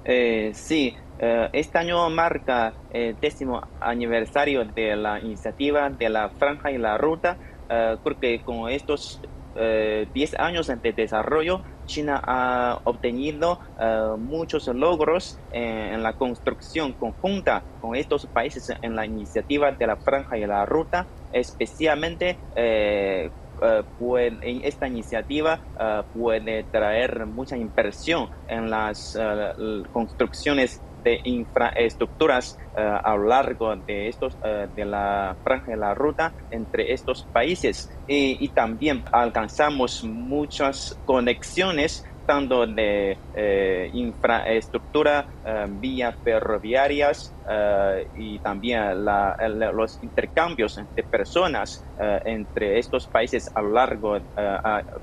Eh, 0.04 0.52
sí, 0.54 0.96
eh, 1.20 1.50
este 1.54 1.78
año 1.78 2.10
marca 2.10 2.74
el 2.92 3.20
décimo 3.20 3.62
aniversario 3.80 4.66
de 4.66 4.96
la 4.96 5.20
iniciativa 5.20 5.90
de 5.90 6.10
la 6.10 6.30
Franja 6.30 6.72
y 6.72 6.78
la 6.78 6.98
Ruta, 6.98 7.38
porque 8.04 8.42
con 8.46 8.70
estos 8.70 9.20
10 9.56 10.40
años 10.40 10.68
de 10.68 10.94
desarrollo, 10.94 11.62
China 11.86 12.22
ha 12.24 12.80
obtenido 12.84 13.60
muchos 14.18 14.68
logros 14.68 15.40
en, 15.52 16.04
la 16.04 16.14
construcción 16.14 16.94
conjunta 16.94 17.64
con 17.80 17.96
estos 17.96 18.26
países 18.28 18.72
en 18.82 18.96
la 18.96 19.06
iniciativa 19.06 19.72
de 19.72 19.88
la 19.88 19.96
Franja 19.96 20.38
y 20.38 20.46
la 20.46 20.66
Ruta 20.66 21.08
especialmente 21.36 22.38
eh, 22.56 23.30
eh, 23.62 23.84
en 24.42 24.62
esta 24.64 24.88
iniciativa 24.88 25.60
eh, 25.80 26.02
puede 26.14 26.64
traer 26.64 27.26
mucha 27.26 27.58
inversión 27.58 28.30
en 28.48 28.70
las 28.70 29.18
construcciones 29.92 30.82
de 31.06 31.22
infraestructuras 31.24 32.58
a 32.76 33.16
lo 33.16 33.28
largo 33.28 33.76
de 33.76 34.10
estos 34.10 34.38
de 34.42 34.86
la 34.86 35.38
franja 35.44 35.72
de 35.72 35.78
la 35.78 35.94
ruta 35.94 36.34
entre 36.50 36.92
estos 36.92 37.30
países 37.32 37.90
y, 38.08 38.50
también 38.50 39.04
alcanzamos 39.12 40.04
muchas 40.04 41.00
conexiones 41.06 42.04
tanto 42.26 42.66
de 42.66 43.20
eh, 43.34 43.90
infraestructura, 43.94 45.28
eh, 45.44 45.66
vías 45.70 46.16
ferroviarias 46.24 47.36
eh, 47.48 48.08
y 48.16 48.40
también 48.40 49.06
los 49.06 50.02
intercambios 50.02 50.80
de 50.96 51.04
personas 51.04 51.86
entre 51.98 52.80
estos 52.80 53.08
países 53.08 53.50
a 53.54 53.62
lo 53.62 53.70
largo 53.70 54.18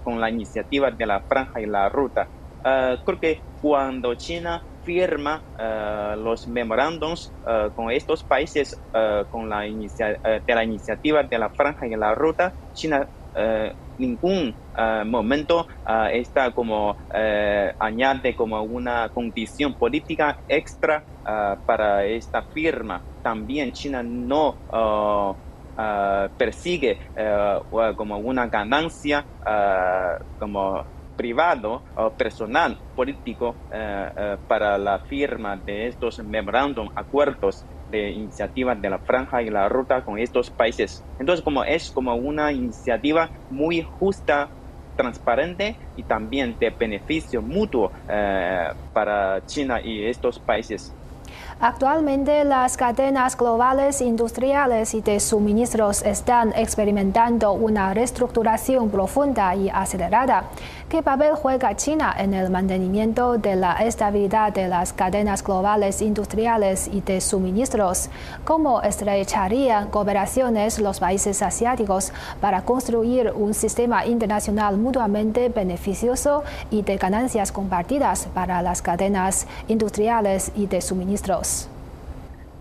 con 0.03 0.21
la 0.21 0.29
iniciativa 0.29 0.91
de 0.91 1.07
la 1.07 1.21
franja 1.21 1.61
y 1.61 1.67
la 1.67 1.89
ruta. 1.89 2.29
creo 2.63 3.21
que 3.21 3.45
cuando 3.61 4.15
China 4.15 4.63
firma 4.83 5.45
los 6.17 6.47
memorándums 6.47 7.35
con 7.75 7.91
estos 7.91 8.25
países 8.25 8.77
con 9.29 9.49
la 9.49 9.61
de 9.63 10.55
la 10.55 10.65
iniciativa 10.65 11.23
de 11.23 11.39
la 11.39 11.51
franja 11.51 11.87
y 11.87 11.97
la 11.97 12.15
ruta, 12.15 12.55
China 12.73 13.09
ningún 13.99 14.57
ah, 14.75 15.05
momento 15.07 15.67
uh, 15.87 16.09
está 16.13 16.53
como 16.53 16.97
eh, 17.15 17.73
añade 17.79 18.35
como 18.35 18.63
una 18.63 19.09
condición 19.11 19.75
política 19.75 20.39
extra 20.49 21.05
para 21.65 22.05
esta 22.05 22.43
firma. 22.43 23.05
También 23.23 23.71
China 23.71 24.03
no 24.03 24.59
persigue 26.37 26.99
como 27.97 28.19
una 28.19 28.49
ganancia 28.49 29.25
como 30.37 30.85
privado 31.23 31.83
o 31.95 32.11
personal 32.11 32.77
político 32.97 33.55
para 34.49 34.77
la 34.77 34.99
firma 34.99 35.57
de 35.57 35.87
estos 35.87 36.19
memorándum 36.19 36.89
acuerdos 36.97 37.65
de 37.93 38.11
iniciativa 38.11 38.75
de 38.75 38.91
la 38.91 38.99
franja 38.99 39.41
y 39.41 39.51
la 39.51 39.69
ruta 39.69 40.03
con 40.03 40.19
estos 40.19 40.51
países. 40.51 41.05
Entonces, 41.21 41.45
como 41.45 41.63
es 41.63 41.93
como 41.93 42.17
una 42.17 42.51
iniciativa 42.51 43.29
muy 43.51 43.83
justa, 43.83 44.49
transparente 44.97 45.77
y 45.97 46.03
también 46.03 46.57
de 46.59 46.71
beneficio 46.71 47.41
mutuo 47.41 47.91
eh, 48.09 48.69
para 48.93 49.41
China 49.47 49.81
y 49.81 50.05
estos 50.05 50.39
países. 50.39 50.93
Actualmente 51.61 52.45
las 52.45 52.77
cadenas 52.77 53.37
globales 53.37 54.01
industriales 54.01 54.95
y 54.95 55.01
de 55.01 55.21
suministros 55.21 56.03
están 56.03 56.53
experimentando 56.57 57.53
una 57.53 57.95
reestructuración 57.95 58.91
profunda 58.91 59.55
y 59.55 59.71
acelerada. 59.71 60.45
¿Qué 60.93 61.03
papel 61.03 61.33
juega 61.37 61.75
China 61.75 62.15
en 62.19 62.35
el 62.35 62.51
mantenimiento 62.51 63.39
de 63.39 63.57
la 63.57 63.83
estabilidad 63.83 64.53
de 64.53 64.69
las 64.69 64.93
cadenas 64.93 65.43
globales 65.43 66.03
industriales 66.03 66.87
y 66.87 67.01
de 67.01 67.23
suministros? 67.23 68.11
¿Cómo 68.45 68.83
estrecharían 68.83 69.89
cooperaciones 69.89 70.79
los 70.79 71.01
países 71.01 71.41
asiáticos 71.41 72.13
para 72.43 72.67
construir 72.67 73.33
un 73.35 73.55
sistema 73.55 74.05
internacional 74.05 74.77
mutuamente 74.77 75.49
beneficioso 75.49 76.45
y 76.71 76.83
de 76.83 76.99
ganancias 76.99 77.53
compartidas 77.53 78.27
para 78.35 78.61
las 78.61 78.83
cadenas 78.83 79.49
industriales 79.69 80.53
y 80.55 80.67
de 80.67 80.83
suministros? 80.83 81.71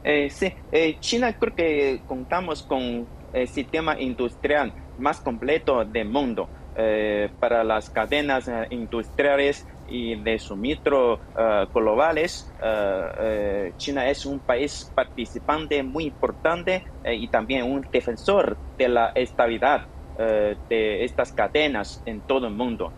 Eh, 0.05 0.29
sí, 0.29 0.53
eh, 0.71 0.95
China 1.01 1.35
creo 1.37 1.53
que 1.53 2.01
contamos 2.07 2.63
con 2.63 3.05
el 3.33 3.47
sistema 3.49 3.99
industrial 3.99 4.71
más 4.97 5.19
completo 5.19 5.83
del 5.83 6.07
mundo 6.07 6.47
eh, 6.75 7.29
para 7.39 7.63
las 7.63 7.89
cadenas 7.89 8.49
industriales 8.69 9.65
y 9.85 10.21
de 10.21 10.39
suministro 10.39 11.19
globales. 11.73 12.53
China 13.77 14.09
es 14.09 14.25
un 14.25 14.39
país 14.39 14.91
participante 14.95 15.83
muy 15.83 16.05
importante 16.05 16.85
y 17.03 17.29
también 17.29 17.63
un 17.69 17.85
defensor 17.91 18.57
de 18.77 18.87
la 18.87 19.11
estabilidad 19.15 19.83
de 20.15 21.03
estas 21.03 21.33
cadenas 21.33 22.01
en 22.05 22.21
todo 22.21 22.47
el 22.47 22.53
mundo. 22.53 22.93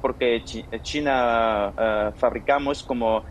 porque 0.00 0.42
China 0.82 1.72
fabricamos 2.16 2.82
como 2.82 3.24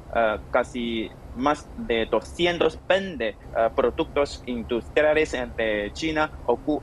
casi 0.49 1.09
más 1.33 1.69
de 1.75 2.07
220 2.09 3.27
eh, 3.27 3.35
productos 3.75 4.41
industriales 4.45 5.35
de 5.55 5.91
China. 5.93 6.31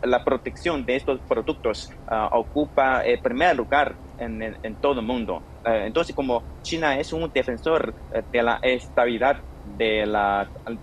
La 0.03 0.23
protección 0.25 0.85
de 0.85 0.97
estos 0.97 1.21
productos 1.29 1.89
eh, 2.11 2.29
ocupa 2.33 3.03
el 3.03 3.21
primer 3.21 3.57
lugar 3.57 3.97
en, 4.19 4.77
todo 4.81 5.01
el 5.01 5.07
mundo. 5.07 5.43
Eh, 5.65 5.85
entonces, 5.87 6.15
como 6.15 6.45
China 6.63 6.99
es 6.99 7.13
un 7.13 7.31
defensor 7.33 7.95
de 8.11 8.43
la 8.43 8.59
estabilidad 8.63 9.39
de, 9.63 10.07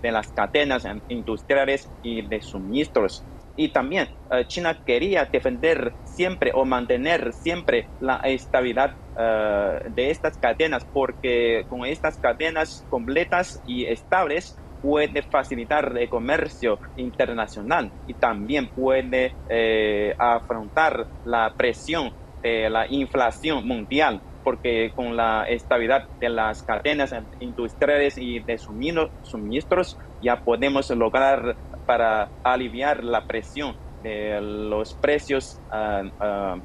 de 0.00 0.12
las 0.12 0.32
cadenas 0.32 0.84
industriales 1.08 1.92
y 2.02 2.26
de 2.26 2.40
suministros 2.40 3.24
y 3.56 3.72
también 3.72 4.08
China 4.46 4.80
quería 4.86 5.24
defender 5.24 5.96
siempre 6.04 6.52
o 6.54 6.64
mantener 6.64 7.32
siempre 7.32 7.90
la 7.98 8.16
estabilidad 8.18 8.94
eh, 9.20 9.80
de 9.90 10.10
estas 10.10 10.38
cadenas 10.38 10.84
porque 10.84 11.64
con 11.68 11.84
estas 11.84 12.18
cadenas 12.18 12.86
completas 12.88 13.60
y 13.66 13.84
estables 13.84 14.56
puede 14.80 15.22
facilitar 15.22 15.96
el 15.98 16.08
comercio 16.08 16.78
internacional 16.96 17.90
y 18.06 18.14
también 18.14 18.68
puede 18.68 19.34
eh, 19.48 20.14
afrontar 20.18 21.08
la 21.24 21.52
presión 21.56 22.12
de 22.42 22.70
la 22.70 22.86
inflación 22.86 23.66
mundial 23.66 24.20
porque 24.44 24.92
con 24.94 25.16
la 25.16 25.44
estabilidad 25.48 26.08
de 26.20 26.28
las 26.28 26.62
cadenas 26.62 27.12
industriales 27.40 28.16
y 28.18 28.38
de 28.38 28.56
suministros 28.56 29.98
ya 30.22 30.36
podemos 30.44 30.88
lograr 30.90 31.56
para 31.86 32.30
aliviar 32.44 33.02
la 33.02 33.26
presión 33.26 33.76
de 34.02 34.40
los 34.40 34.94
precios 34.94 35.60
uh. 35.72 36.60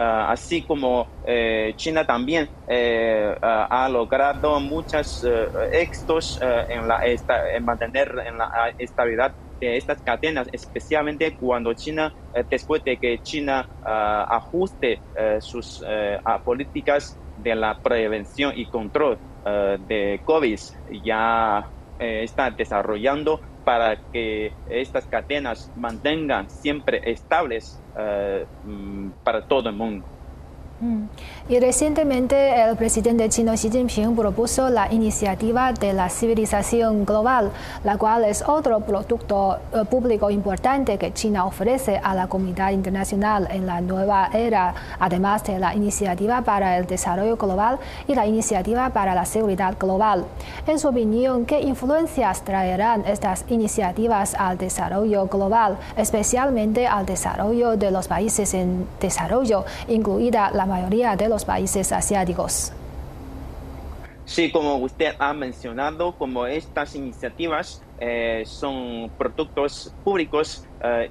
Uh, 0.00 0.32
así 0.32 0.62
como 0.62 1.06
eh, 1.26 1.74
China 1.76 2.06
también 2.06 2.48
eh, 2.66 3.36
ha 3.42 3.86
logrado 3.90 4.58
muchos 4.58 5.22
eh, 5.24 5.46
éxitos 5.72 6.40
en, 6.40 6.88
la 6.88 7.02
en 7.04 7.64
mantener 7.66 8.08
en 8.26 8.38
la 8.38 8.72
estabilidad 8.78 9.34
de 9.60 9.76
estas 9.76 10.00
cadenas, 10.00 10.48
especialmente 10.52 11.36
cuando 11.36 11.74
China, 11.74 12.14
después 12.48 12.82
de 12.82 12.96
que 12.96 13.18
China 13.18 13.68
ajuste 13.84 15.02
sus 15.40 15.84
políticas 16.46 17.18
de 17.36 17.54
la 17.54 17.78
prevención 17.82 18.54
y 18.56 18.64
control 18.64 19.18
de 19.44 20.22
COVID, 20.24 20.60
ya 21.04 21.70
está 21.98 22.50
desarrollando 22.50 23.42
para 23.70 24.02
que 24.12 24.52
estas 24.66 25.06
cadenas 25.06 25.70
mantengan 25.76 26.50
siempre 26.50 27.00
estables 27.04 27.80
uh, 27.94 29.12
para 29.22 29.46
todo 29.46 29.68
el 29.68 29.76
mundo. 29.76 30.04
Mm. 30.80 31.04
Y 31.50 31.60
recientemente 31.60 32.62
el 32.62 32.74
presidente 32.76 33.28
chino 33.28 33.52
Xi 33.52 33.70
Jinping 33.70 34.16
propuso 34.16 34.70
la 34.70 34.90
iniciativa 34.90 35.74
de 35.74 35.92
la 35.92 36.08
civilización 36.08 37.04
global, 37.04 37.50
la 37.84 37.98
cual 37.98 38.24
es 38.24 38.42
otro 38.46 38.80
producto 38.80 39.58
eh, 39.74 39.84
público 39.84 40.30
importante 40.30 40.96
que 40.96 41.12
China 41.12 41.44
ofrece 41.44 42.00
a 42.02 42.14
la 42.14 42.28
comunidad 42.28 42.70
internacional 42.70 43.46
en 43.50 43.66
la 43.66 43.82
nueva 43.82 44.30
era, 44.32 44.74
además 44.98 45.44
de 45.44 45.58
la 45.58 45.74
iniciativa 45.74 46.40
para 46.42 46.78
el 46.78 46.86
desarrollo 46.86 47.36
global 47.36 47.78
y 48.08 48.14
la 48.14 48.26
iniciativa 48.26 48.88
para 48.90 49.14
la 49.14 49.26
seguridad 49.26 49.76
global. 49.78 50.24
En 50.66 50.78
su 50.78 50.88
opinión, 50.88 51.44
¿qué 51.44 51.60
influencias 51.60 52.42
traerán 52.42 53.04
estas 53.06 53.44
iniciativas 53.48 54.34
al 54.34 54.56
desarrollo 54.56 55.26
global, 55.26 55.76
especialmente 55.96 56.86
al 56.86 57.04
desarrollo 57.04 57.76
de 57.76 57.90
los 57.90 58.08
países 58.08 58.54
en 58.54 58.86
desarrollo, 58.98 59.64
incluida 59.88 60.50
la 60.52 60.69
mayoría 60.70 61.16
de 61.16 61.28
los 61.28 61.44
países 61.44 61.92
asiáticos. 61.92 62.72
Sí, 64.24 64.52
como 64.52 64.76
usted 64.76 65.14
ha 65.18 65.32
mencionado, 65.34 66.12
como 66.16 66.46
estas 66.46 66.94
iniciativas 66.94 67.82
eh, 67.98 68.44
son 68.46 69.10
productos 69.18 69.92
públicos 70.04 70.64
eh, 70.82 71.10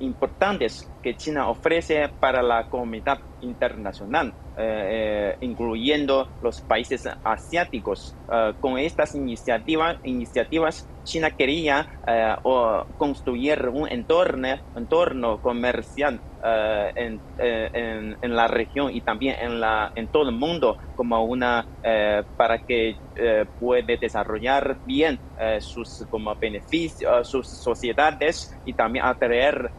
importantes 0.00 0.90
que 1.02 1.14
China 1.14 1.48
ofrece 1.48 2.08
para 2.18 2.42
la 2.42 2.68
comunidad 2.68 3.18
internacional. 3.42 4.32
Eh, 4.58 5.36
incluyendo 5.40 6.28
los 6.42 6.62
países 6.62 7.06
asiáticos. 7.24 8.14
con 8.60 8.78
estas 8.78 9.14
iniciativas, 9.14 9.98
iniciativas 10.02 10.88
China 11.04 11.30
quería 11.30 11.86
construir 12.98 13.68
un 13.68 13.88
entorno, 13.88 14.56
entorno 14.74 15.40
comercial 15.42 16.20
eh, 16.48 16.92
en, 16.94 17.20
eh, 17.38 17.70
en, 17.72 18.16
en, 18.22 18.36
la 18.36 18.46
región 18.46 18.94
y 18.94 19.00
también 19.00 19.34
en, 19.40 19.58
la, 19.58 19.90
en 19.96 20.06
todo 20.06 20.28
el 20.28 20.32
mundo 20.36 20.76
como 20.94 21.24
una 21.24 21.66
eh, 21.82 22.22
para 22.36 22.58
que 22.58 22.94
puede 23.58 23.96
desarrollar 23.96 24.76
bien 24.84 25.18
sus 25.58 26.06
como 26.10 26.34
beneficios 26.36 27.26
sus 27.26 27.48
sociedades 27.48 28.54
y 28.66 28.74
también 28.74 29.06
atraer 29.06 29.70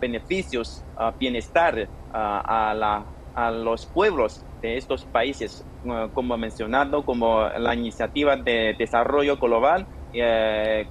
beneficios 0.00 0.84
bienestar 1.18 1.88
a, 2.12 2.74
la, 2.76 3.04
a 3.34 3.50
los 3.50 3.90
pueblos 3.92 4.46
de 4.62 4.76
estos 4.76 5.06
países 5.06 5.66
como 6.12 6.36
mencionado 6.38 7.04
como 7.04 7.48
la 7.58 7.74
iniciativa 7.74 8.36
de 8.36 8.74
desarrollo 8.78 9.36
global 9.36 9.86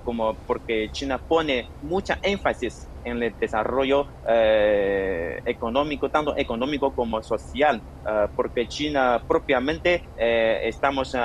como 0.04 0.40
porque 0.46 0.90
China 0.92 1.24
pone 1.28 1.70
mucha 1.82 2.20
énfasis 2.22 2.92
en 3.04 3.22
el 3.22 3.36
desarrollo 3.40 4.08
eh, 4.28 5.40
económico, 5.46 6.10
tanto 6.10 6.36
económico 6.38 6.94
como 6.94 7.22
social, 7.22 7.84
eh, 8.08 8.28
porque 8.36 8.68
China 8.68 9.24
propiamente 9.28 10.04
eh, 10.16 10.62
estamos 10.64 11.16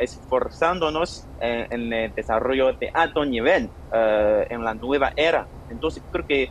esforzándonos 0.00 1.28
en, 1.38 1.92
el 1.92 2.12
desarrollo 2.14 2.72
de 2.80 2.90
alto 2.92 3.24
nivel 3.24 3.72
en 3.92 4.64
la 4.64 4.74
nueva 4.74 5.12
era. 5.16 5.48
Entonces 5.68 6.04
creo 6.10 6.24
que 6.26 6.48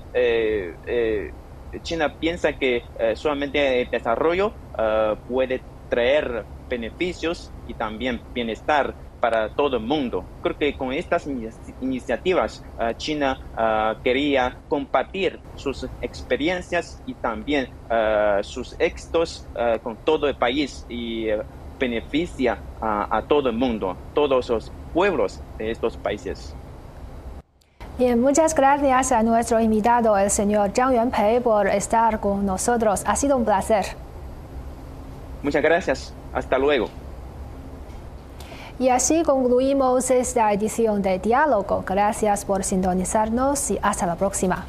China 1.81 2.15
piensa 2.19 2.53
que 2.53 2.83
solamente 3.15 3.81
el 3.81 3.89
desarrollo 3.89 4.53
puede 5.27 5.61
traer 5.89 6.45
beneficios 6.69 7.51
y 7.67 7.73
también 7.73 8.21
bienestar 8.33 8.95
para 9.21 9.53
todo 9.53 9.77
el 9.77 9.83
mundo. 9.83 10.25
Creo 10.41 10.57
que 10.57 10.75
con 10.75 10.91
estas 10.91 11.27
iniciativas 11.79 12.63
ah, 12.79 12.93
China 12.95 13.39
quería 14.03 14.57
compartir 14.67 15.39
sus 15.55 15.87
experiencias 16.01 17.01
y 17.05 17.13
también 17.13 17.69
sus 18.41 18.75
éxitos 18.79 19.47
con 19.83 19.97
todo 20.03 20.27
el 20.27 20.35
país 20.35 20.85
y 20.89 21.27
eh, 21.29 21.41
beneficia 21.79 22.63
a 22.79 23.23
todo 23.27 23.49
el 23.49 23.55
mundo, 23.55 23.95
todos 24.13 24.49
los 24.49 24.71
pueblos 24.91 25.43
de 25.57 25.71
estos 25.71 25.97
países. 25.97 26.55
Bien, 27.97 28.19
muchas 28.19 28.55
gracias 28.55 29.11
a 29.11 29.21
nuestro 29.21 29.59
invitado, 29.59 30.17
el 30.17 30.31
señor 30.31 30.71
Zhang 30.73 30.93
Yuanpei, 30.93 31.39
por 31.39 31.67
estar 31.67 32.19
con 32.19 32.45
nosotros. 32.45 33.03
Ha 33.05 33.15
sido 33.15 33.37
un 33.37 33.45
placer. 33.45 33.85
Muchas 35.43 35.61
gracias. 35.61 36.13
Hasta 36.33 36.57
luego. 36.57 36.89
Y 38.79 38.89
así 38.89 39.21
concluimos 39.23 40.09
esta 40.09 40.51
edición 40.51 41.01
de 41.01 41.19
Diálogo. 41.19 41.83
Gracias 41.85 42.45
por 42.45 42.63
sintonizarnos 42.63 43.69
y 43.69 43.79
hasta 43.81 44.07
la 44.07 44.15
próxima. 44.15 44.65